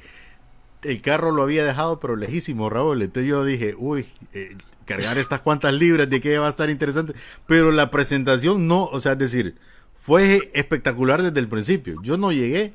[0.82, 3.02] el carro lo había dejado, pero lejísimo, Raúl.
[3.02, 7.14] Entonces yo dije, uy, eh, cargar estas cuantas libras de que va a estar interesante.
[7.46, 9.56] Pero la presentación no, o sea, es decir,
[10.00, 12.00] fue espectacular desde el principio.
[12.02, 12.72] Yo no llegué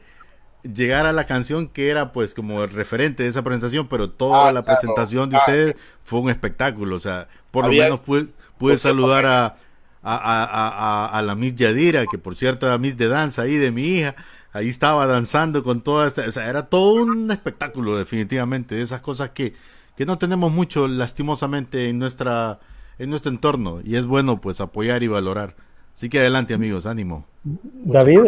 [0.63, 4.49] llegar a la canción que era pues como el referente de esa presentación, pero toda
[4.49, 6.95] ah, la presentación de ah, ustedes fue un espectáculo.
[6.95, 8.25] O sea, por lo menos pude,
[8.57, 9.55] pude saludar a,
[10.01, 13.71] a, a, a, la Miss Yadira, que por cierto era Miss de danza ahí de
[13.71, 14.15] mi hija
[14.55, 19.53] ahí estaba danzando con toda esta, era todo un espectáculo definitivamente, de esas cosas que,
[19.97, 22.59] que no tenemos mucho lastimosamente en nuestra
[22.97, 25.55] en nuestro entorno y es bueno pues apoyar y valorar.
[25.93, 27.25] Así que adelante amigos, ánimo.
[27.43, 28.21] David,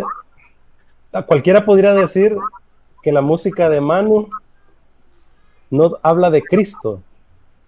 [1.26, 2.36] cualquiera podría decir
[3.02, 4.28] que la música de Manu
[5.70, 7.02] no habla de Cristo,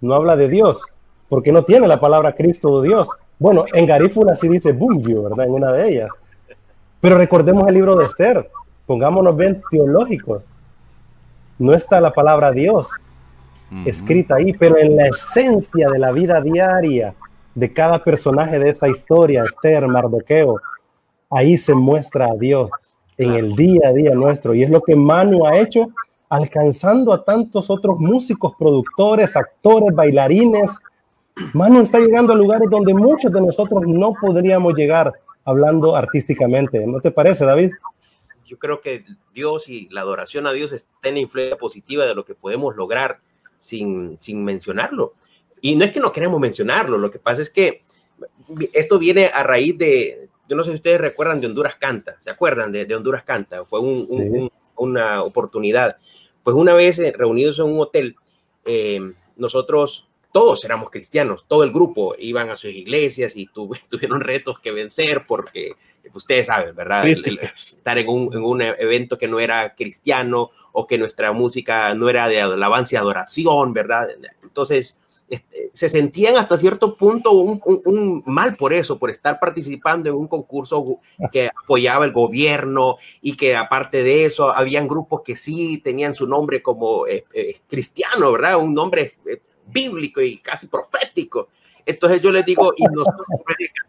[0.02, 0.82] no habla de Dios,
[1.30, 3.08] porque no tiene la palabra Cristo o Dios.
[3.38, 5.46] Bueno, en Garífuna sí dice Bungio, ¿verdad?
[5.46, 6.10] En una de ellas.
[7.02, 8.50] Pero recordemos el libro de Esther,
[8.86, 10.50] pongámonos bien teológicos.
[11.58, 12.88] No está la palabra Dios
[13.86, 17.14] escrita ahí, pero en la esencia de la vida diaria
[17.54, 20.60] de cada personaje de esa historia, Esther, Mardoqueo,
[21.30, 22.70] ahí se muestra a Dios
[23.18, 24.54] en el día a día nuestro.
[24.54, 25.88] Y es lo que Manu ha hecho,
[26.30, 30.80] alcanzando a tantos otros músicos, productores, actores, bailarines,
[31.54, 35.14] Manu está llegando a lugares donde muchos de nosotros no podríamos llegar
[35.50, 36.86] hablando artísticamente.
[36.86, 37.72] ¿No te parece, David?
[38.46, 42.26] Yo creo que Dios y la adoración a Dios está en influencia positiva de lo
[42.26, 43.18] que podemos lograr
[43.58, 45.14] sin, sin mencionarlo.
[45.62, 47.84] Y no es que no queremos mencionarlo, lo que pasa es que
[48.74, 52.30] esto viene a raíz de, yo no sé si ustedes recuerdan de Honduras Canta, ¿se
[52.32, 53.64] acuerdan de, de Honduras Canta?
[53.66, 54.30] Fue un, un, Sí.
[54.30, 55.98] un, una oportunidad.
[56.44, 58.16] Pues una vez eh, reunidos en un hotel,
[58.66, 59.00] eh,
[59.36, 64.60] nosotros todos éramos cristianos, todo el grupo iban a sus iglesias y tu, tuvieron retos
[64.60, 65.74] que vencer porque
[66.14, 67.08] ustedes saben, ¿verdad?
[67.08, 71.94] El- estar en un, en un evento que no era cristiano o que nuestra música
[71.94, 74.08] no era de alabanza y adoración, ¿verdad?
[74.42, 74.98] Entonces,
[75.30, 80.10] este, se sentían hasta cierto punto un, un- un mal por eso, por estar participando
[80.10, 80.98] en un concurso
[81.32, 86.26] que apoyaba el gobierno y que aparte de eso, habían grupos que sí tenían su
[86.28, 88.58] nombre como eh, eh, cristiano, ¿verdad?
[88.58, 89.40] Un nombre eh,
[89.72, 91.50] bíblico y casi profético.
[91.86, 93.26] Entonces yo les digo, y nosotros,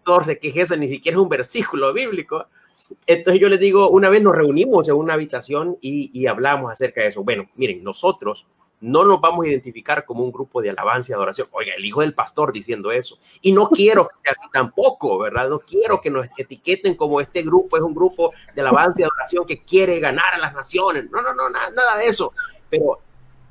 [0.04, 2.46] 14, que es eso, ni siquiera es un versículo bíblico.
[3.06, 7.02] Entonces yo les digo, una vez nos reunimos en una habitación y, y hablamos acerca
[7.02, 7.22] de eso.
[7.22, 8.46] Bueno, miren, nosotros
[8.80, 11.48] no nos vamos a identificar como un grupo de alabanza y adoración.
[11.52, 13.18] Oiga, el hijo del pastor diciendo eso.
[13.42, 15.48] Y no quiero que sea así tampoco, ¿verdad?
[15.48, 19.46] No quiero que nos etiqueten como este grupo es un grupo de alabanza y adoración
[19.46, 21.10] que quiere ganar a las naciones.
[21.10, 22.32] No, no, no, nada, nada de eso.
[22.70, 23.00] Pero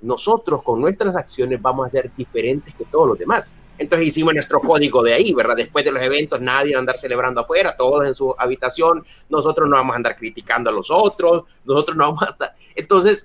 [0.01, 3.51] nosotros con nuestras acciones vamos a ser diferentes que todos los demás.
[3.77, 5.55] Entonces hicimos nuestro código de ahí, ¿verdad?
[5.55, 9.05] Después de los eventos, nadie va a andar celebrando afuera, todos en su habitación.
[9.29, 12.55] Nosotros no vamos a andar criticando a los otros, nosotros no vamos a estar.
[12.75, 13.23] Entonces,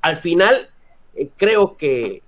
[0.00, 0.70] al final,
[1.14, 2.22] eh, creo que,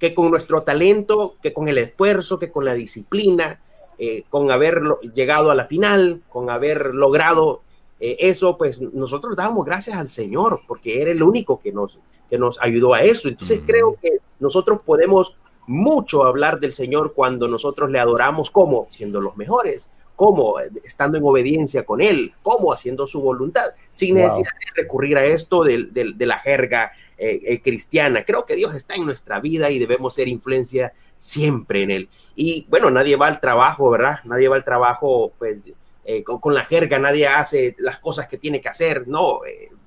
[0.00, 3.60] que con nuestro talento, que con el esfuerzo, que con la disciplina,
[4.02, 4.80] eh, con haber
[5.14, 7.60] llegado a la final, con haber logrado
[8.00, 11.98] eh, eso, pues nosotros damos gracias al Señor, porque era el único que nos,
[12.30, 13.28] que nos ayudó a eso.
[13.28, 19.20] Entonces creo que nosotros podemos mucho hablar del Señor cuando nosotros le adoramos como siendo
[19.20, 24.24] los mejores, como eh, estando en obediencia con Él, como haciendo su voluntad, sin Wow.
[24.24, 28.24] necesidad de recurrir a esto del- del- de la jerga eh, eh, cristiana.
[28.24, 32.08] Creo que Dios está en nuestra vida y debemos ser influencia siempre en Él.
[32.34, 34.20] Y bueno, nadie va al trabajo, ¿verdad?
[34.24, 35.58] Nadie va al trabajo, pues,
[36.06, 39.40] eh, con, con la jerga, nadie hace las cosas que tiene que hacer, no,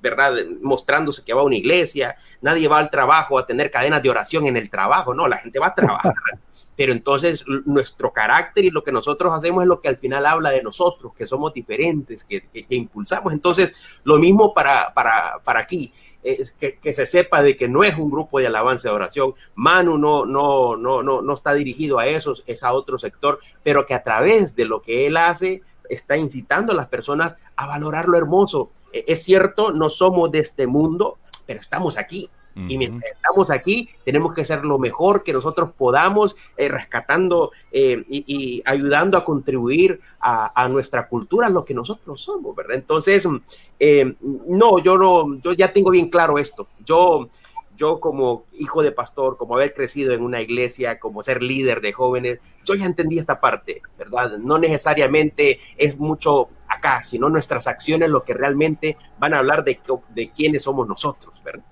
[0.03, 0.33] ¿verdad?
[0.61, 4.45] Mostrándose que va a una iglesia, nadie va al trabajo a tener cadenas de oración
[4.45, 6.13] en el trabajo, no, la gente va a trabajar.
[6.75, 10.49] Pero entonces nuestro carácter y lo que nosotros hacemos es lo que al final habla
[10.49, 13.31] de nosotros, que somos diferentes, que, que- que impulsamos.
[13.31, 13.73] Entonces,
[14.03, 15.93] lo mismo para, para, para aquí,
[16.23, 19.35] es que, que se sepa de que no es un grupo de alabanza de oración.
[19.55, 23.85] Manu no, no, no, no, no está dirigido a eso, es a otro sector, pero
[23.85, 28.07] que a través de lo que él hace, está incitando a las personas a valorar
[28.07, 28.71] lo hermoso.
[28.93, 32.29] Eh, Es cierto, no somos de este mundo, pero estamos aquí.
[32.55, 38.05] Y mientras estamos aquí, tenemos que hacer lo mejor que nosotros podamos, eh, rescatando eh,
[38.07, 42.75] y, y ayudando a contribuir a, a nuestra cultura, lo que nosotros somos, ¿verdad?
[42.75, 43.27] Entonces,
[43.79, 46.67] eh, no, yo no, yo ya tengo bien claro esto.
[46.85, 47.27] Yo,
[47.75, 51.91] yo como hijo de pastor, como haber crecido en una iglesia, como ser líder de
[51.91, 54.37] jóvenes, yo ya entendí esta parte, ¿verdad?
[54.37, 56.49] No necesariamente es mucho
[56.83, 59.79] acá, sino nuestras acciones lo que realmente van a hablar de,
[60.09, 61.63] de quiénes somos nosotros, ¿verdad?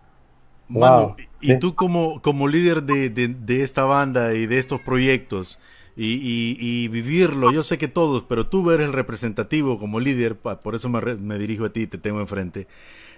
[0.67, 1.55] Manu, Wow, y sí.
[1.55, 5.59] tú como, como líder de, de- de esta banda y de estos proyectos
[5.97, 10.37] y, y- y vivirlo, yo sé que todos, pero tú eres el representativo como líder,
[10.39, 12.67] por eso me, re- me dirijo a ti y te tengo enfrente,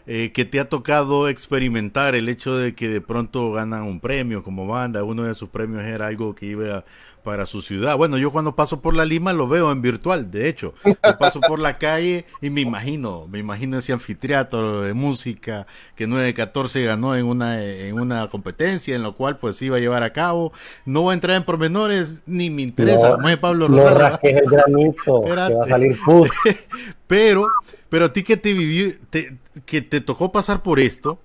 [0.06, 4.44] eh, que te ha tocado experimentar el hecho de que de pronto ganan un premio
[4.44, 6.84] como banda, uno de sus premios era algo que iba
[7.24, 7.96] para su ciudad.
[7.98, 10.74] Bueno, yo cuando paso por la Lima lo veo en virtual, de hecho.
[10.84, 15.66] Yo paso por la calle y me imagino, me imagino ese anfiteatro de música
[15.96, 19.78] que 9 de 14 ganó en una, en una competencia en la cual pues iba
[19.78, 20.52] a llevar a cabo.
[20.86, 23.10] No voy a entrar en pormenores, ni me interesa.
[23.10, 24.00] No, como es Pablo No Rosario.
[24.00, 25.98] rasques el granito, que va a salir.
[27.08, 27.48] Pero,
[27.94, 29.38] pero a ti que te vivió, te-
[29.68, 31.20] que te tocó pasar por esto,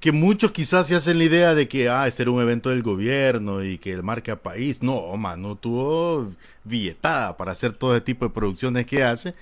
[0.00, 2.82] que muchos quizás se hacen la idea de que, ah, este era un evento del
[2.82, 4.82] gobierno y que marca país.
[4.82, 6.32] No, mano, tuvo
[6.64, 9.34] billetada para hacer todo ese tipo de producciones que hace.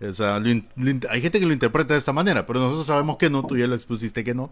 [0.00, 3.42] O sea, hay gente que lo interpreta de esta manera, pero nosotros sabemos que no,
[3.44, 4.50] tú ya lo expusiste que no.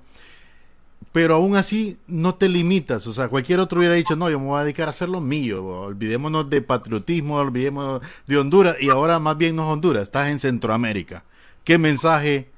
[1.12, 4.46] Pero aún así no te limitas, o sea, cualquier otro hubiera dicho, no, yo me
[4.46, 9.18] voy a dedicar a hacer lo mío, olvidémonos de patriotismo, olvidémonos de Honduras, y ahora
[9.18, 11.24] más bien no es Honduras, estás en Centroamérica.
[11.64, 12.50] ¿Qué mensaje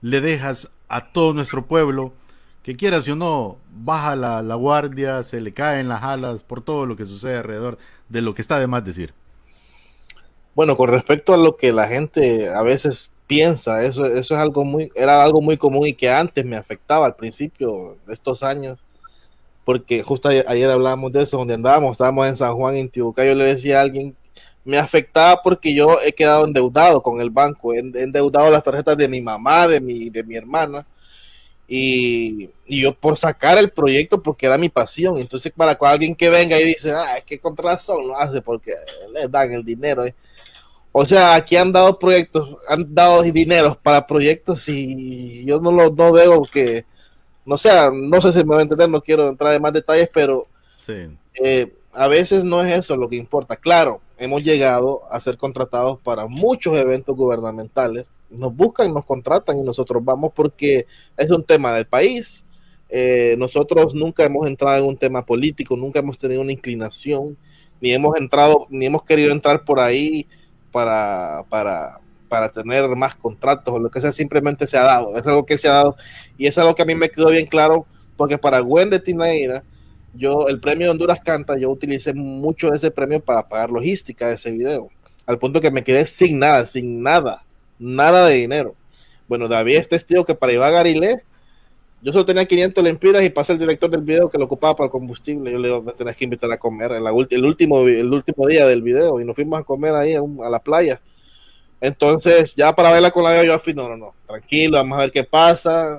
[0.00, 2.14] le dejas a todo nuestro pueblo?
[2.62, 6.86] Que quieras o no, baja la, la guardia, se le caen las alas por todo
[6.86, 7.78] lo que sucede alrededor
[8.08, 9.14] de lo que está de más decir.
[10.54, 14.64] Bueno, con respecto a lo que la gente a veces piensa, eso, eso es algo
[14.64, 18.78] muy, era algo muy común y que antes me afectaba al principio de estos años.
[19.64, 23.24] porque justo ayer, ayer hablábamos de eso, donde andábamos, estábamos en San Juan, en Tibuca,
[23.24, 24.16] yo le decía a alguien,
[24.64, 29.08] me afectaba porque yo he quedado endeudado con el banco, he endeudado las tarjetas de
[29.08, 30.86] mi mamá, de mi, de mi hermana,
[31.66, 36.28] y, y yo por sacar el proyecto porque era mi pasión, entonces para alguien que
[36.28, 38.72] venga y dice, ah, es que con razón lo hace porque
[39.12, 40.04] le dan el dinero.
[40.04, 40.14] eh".
[40.92, 45.90] O sea, aquí han dado proyectos, han dado dineros para proyectos y yo no lo
[45.90, 46.84] no veo que,
[47.44, 50.08] no sé, no sé si me va a entender, no quiero entrar en más detalles,
[50.12, 50.46] pero
[50.76, 51.08] Sí.
[51.42, 53.56] eh, a veces no es eso lo que importa.
[53.56, 58.10] Claro, hemos llegado a ser contratados para muchos eventos gubernamentales.
[58.30, 60.86] Nos buscan, nos contratan y nosotros vamos porque
[61.16, 62.44] es un tema del país.
[62.88, 67.36] Eh, nosotros nunca hemos entrado en un tema político, nunca hemos tenido una inclinación,
[67.80, 70.26] ni hemos entrado, ni hemos querido entrar por ahí
[70.70, 75.16] para, para, para tener más contratos o lo que sea, simplemente se ha dado.
[75.16, 75.96] Es algo que se ha dado
[76.38, 77.86] y es algo que a mí me quedó bien claro
[78.16, 79.64] porque para Gwen de Tinaira
[80.14, 84.34] yo el premio de Honduras Canta, yo utilicé mucho ese premio para pagar logística de
[84.34, 84.88] ese video,
[85.26, 87.44] al punto que me quedé sin nada, sin nada,
[87.78, 88.74] nada de dinero.
[89.26, 91.22] Bueno, David es testigo que para a Garilé,
[92.02, 94.84] yo solo tenía 500 lempiras y pasé el director del video que lo ocupaba para
[94.86, 95.50] el combustible.
[95.50, 98.66] Yo le digo, me tenés que invitar a comer ulti- el, último, el último día
[98.66, 101.00] del video y nos fuimos a comer ahí a, la playa.
[101.80, 105.12] Entonces, ya para verla con la yo fui, no, no, no, tranquilo, vamos a ver
[105.12, 105.98] qué pasa,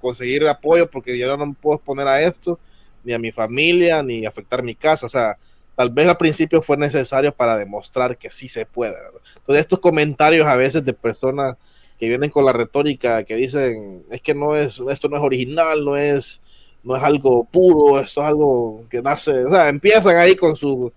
[0.00, 2.58] conseguir apoyo porque yo no me puedo exponer a esto
[3.04, 5.06] ni a mi familia, ni afectar mi casa.
[5.06, 5.38] O sea,
[5.76, 8.94] tal vez al principio fue necesario para demostrar que sí se puede.
[8.94, 9.20] ¿verdad?
[9.36, 11.56] Entonces, estos comentarios a veces de personas
[11.98, 15.84] que vienen con la retórica que dicen, es que no es, esto no es original,
[15.84, 16.40] no es,
[16.82, 20.92] no es algo puro, esto es algo que nace, o sea, empiezan ahí con su,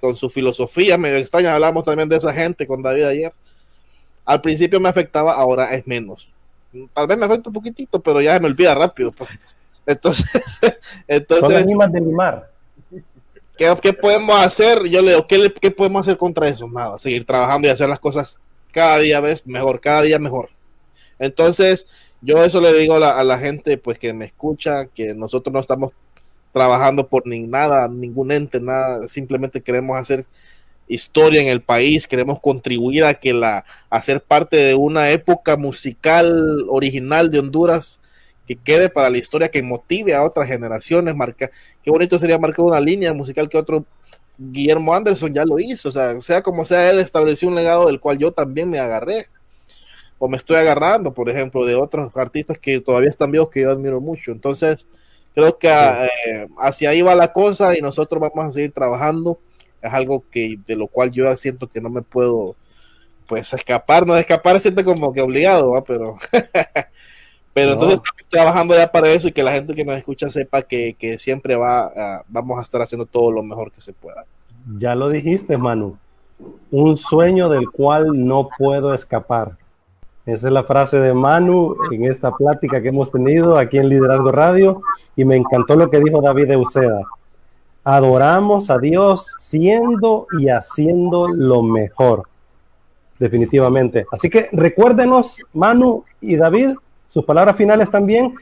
[0.00, 1.54] con su filosofía medio extraña.
[1.54, 3.32] Hablamos también de esa gente con David ayer.
[4.24, 6.28] Al principio me afectaba, ahora es menos.
[6.92, 9.12] Tal vez me afecta un poquitito, pero ya se me olvida rápido.
[9.12, 9.30] pues.
[9.86, 10.26] Entonces,
[10.60, 10.72] Son
[11.08, 12.50] entonces animas de limar.
[13.56, 14.84] ¿Qué, qué podemos hacer?
[14.88, 16.68] Yo le digo, ¿qué, le- qué podemos hacer contra eso?
[16.68, 18.38] Nada, seguir trabajando y hacer las cosas
[18.72, 20.50] cada día vez mejor, cada día mejor.
[21.18, 21.86] Entonces,
[22.20, 25.52] yo eso le digo a la, a la gente pues que me escucha, que nosotros
[25.52, 25.92] no estamos
[26.52, 30.26] trabajando por ni nada, ningún ente, nada, simplemente queremos hacer
[30.88, 35.56] historia en el país, queremos contribuir a que la, a ser parte de una época
[35.56, 38.00] musical original de Honduras
[38.46, 41.50] que quede para la historia, que motive a otras generaciones, marca,
[41.82, 43.84] qué bonito sería marcar una línea musical que otro
[44.38, 48.00] Guillermo Anderson ya lo hizo, o sea, sea como sea, él estableció un legado del
[48.00, 49.28] cual yo también me agarré,
[50.18, 53.70] o me estoy agarrando, por ejemplo, de otros artistas que todavía están vivos que yo
[53.70, 54.32] admiro mucho.
[54.32, 54.88] Entonces,
[55.34, 59.38] creo que eh, hacia ahí va la cosa y nosotros vamos a seguir trabajando.
[59.82, 62.56] Es algo que de lo cual yo siento que no me puedo
[63.28, 65.84] pues escapar, no escapar siento como que obligado, ¿va?
[65.84, 66.16] pero
[67.56, 67.72] pero No.
[67.72, 70.94] entonces estamos trabajando ya para eso y que la gente que nos escucha sepa que,
[70.98, 74.26] que siempre va a- vamos a estar haciendo todo lo mejor que se pueda.
[74.76, 75.96] Ya lo dijiste, Manu.
[76.70, 79.52] Un sueño del cual no puedo escapar.
[80.26, 84.32] Esa es la frase de Manu en esta plática que hemos tenido aquí en Liderazgo
[84.32, 84.82] Radio
[85.16, 87.00] y me encantó lo que dijo David Euseda.
[87.84, 92.24] Adoramos a Dios siendo y haciendo lo mejor.
[93.18, 94.04] Definitivamente.
[94.12, 96.74] Así que recuérdenos, Manu y David,
[97.08, 98.34] sus palabras finales también.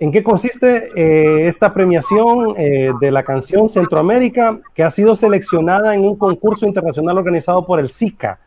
[0.00, 5.94] ¿En qué consiste eh, esta premiación eh, de la canción Centroamérica que ha sido seleccionada
[5.94, 8.38] en un concurso internacional organizado por el SICA?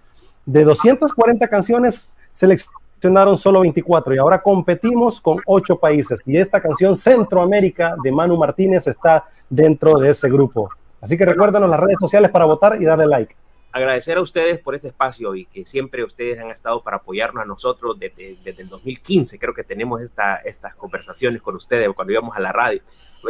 [0.46, 6.96] De 240 canciones seleccionaron solo 24 y ahora competimos con 8 países y esta canción
[6.96, 10.70] Centroamérica de Manu Martínez está dentro de ese grupo.
[11.02, 13.36] Así que recuérdenos las redes sociales para votar y darle like.
[13.72, 17.46] Agradecer a ustedes por este espacio y que siempre ustedes han estado para apoyarnos a
[17.46, 19.40] nosotros desde, desde el 2015.
[19.40, 22.82] Creo que tenemos esta, estas conversaciones con ustedes cuando íbamos a la radio.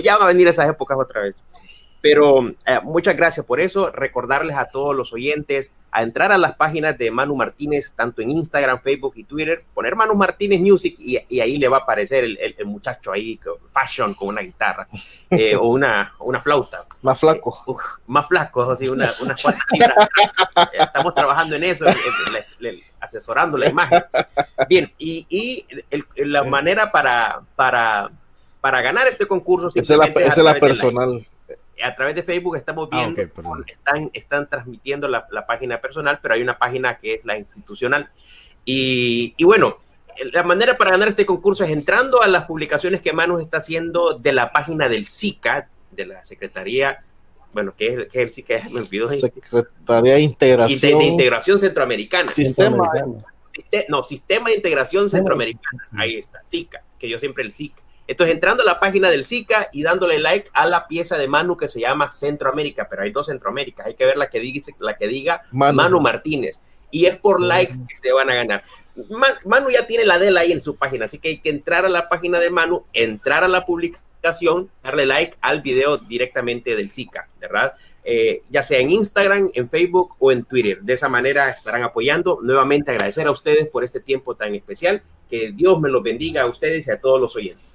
[0.03, 1.37] Ya van a venir esas épocas otra vez.
[2.01, 3.91] Pero eh, muchas gracias por eso.
[3.91, 8.31] Recordarles a todos los oyentes a entrar a las páginas de Manu Martínez, tanto en
[8.31, 12.23] Instagram, Facebook y Twitter, poner Manu Martínez Music y, y ahí le va a aparecer
[12.23, 13.37] el, el- el muchacho ahí,
[13.73, 14.87] fashion, con una guitarra
[15.29, 17.61] eh, o una, una flauta Más flaco.
[17.67, 19.65] uf, más flacos, así una, unas cuantas.
[20.73, 24.01] Estamos trabajando en eso, eh, asesorando la imagen.
[24.69, 28.09] Bien, y, y el- la manera para, para,
[28.61, 31.25] para ganar este concurso Esa es la, esa es la personal.
[31.83, 33.63] A través de Facebook estamos Ah, viendo, perdón.
[33.67, 38.09] están, están transmitiendo la, la página personal, pero hay una página que es la institucional.
[38.65, 39.77] Y, y bueno,
[40.33, 44.13] la manera para ganar este concurso es entrando a las publicaciones que Manu está haciendo
[44.17, 47.03] de la página del SICA, de la Secretaría,
[47.53, 50.99] bueno, que es, que es el SICA, me olvidó, Secretaría de Integración.
[50.99, 52.31] de Integración Centroamericana.
[52.31, 52.87] Sistema.
[53.53, 55.87] Siste- no, Sistema de Integración Centroamericana.
[55.97, 57.81] Ahí está, SICA, que yo siempre el SICA.
[58.07, 61.55] Entonces, entrando a la página del SICA y dándole like a la pieza de Manu
[61.55, 64.97] que se llama Centroamérica, pero hay dos Centroamérica, hay que ver la que diga, la
[64.97, 65.75] que diga Manu.
[65.77, 66.01] Manu.
[66.01, 66.59] Martínez.
[66.89, 68.63] Y es por likes que se van a ganar.
[69.09, 71.85] Ma- Manu ya tiene la de ahí en su página, así que hay que entrar
[71.85, 76.91] a la página de Manu, entrar a la publicación, darle like al video directamente del
[76.91, 77.73] SICA, ¿verdad?
[78.03, 80.81] Eh, ya sea en Instagram, en Facebook o en Twitter.
[80.81, 82.39] De esa manera estarán apoyando.
[82.41, 85.01] Nuevamente agradecer a ustedes por este tiempo tan especial.
[85.29, 87.70] Que Dios me los bendiga a ustedes y a todos los oyentes.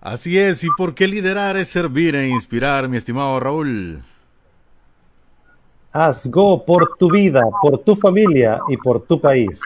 [0.00, 4.02] Así es, y por qué liderar es servir e inspirar, mi estimado Raúl.
[5.92, 9.60] Haz go por tu vida, por tu familia y por tu país.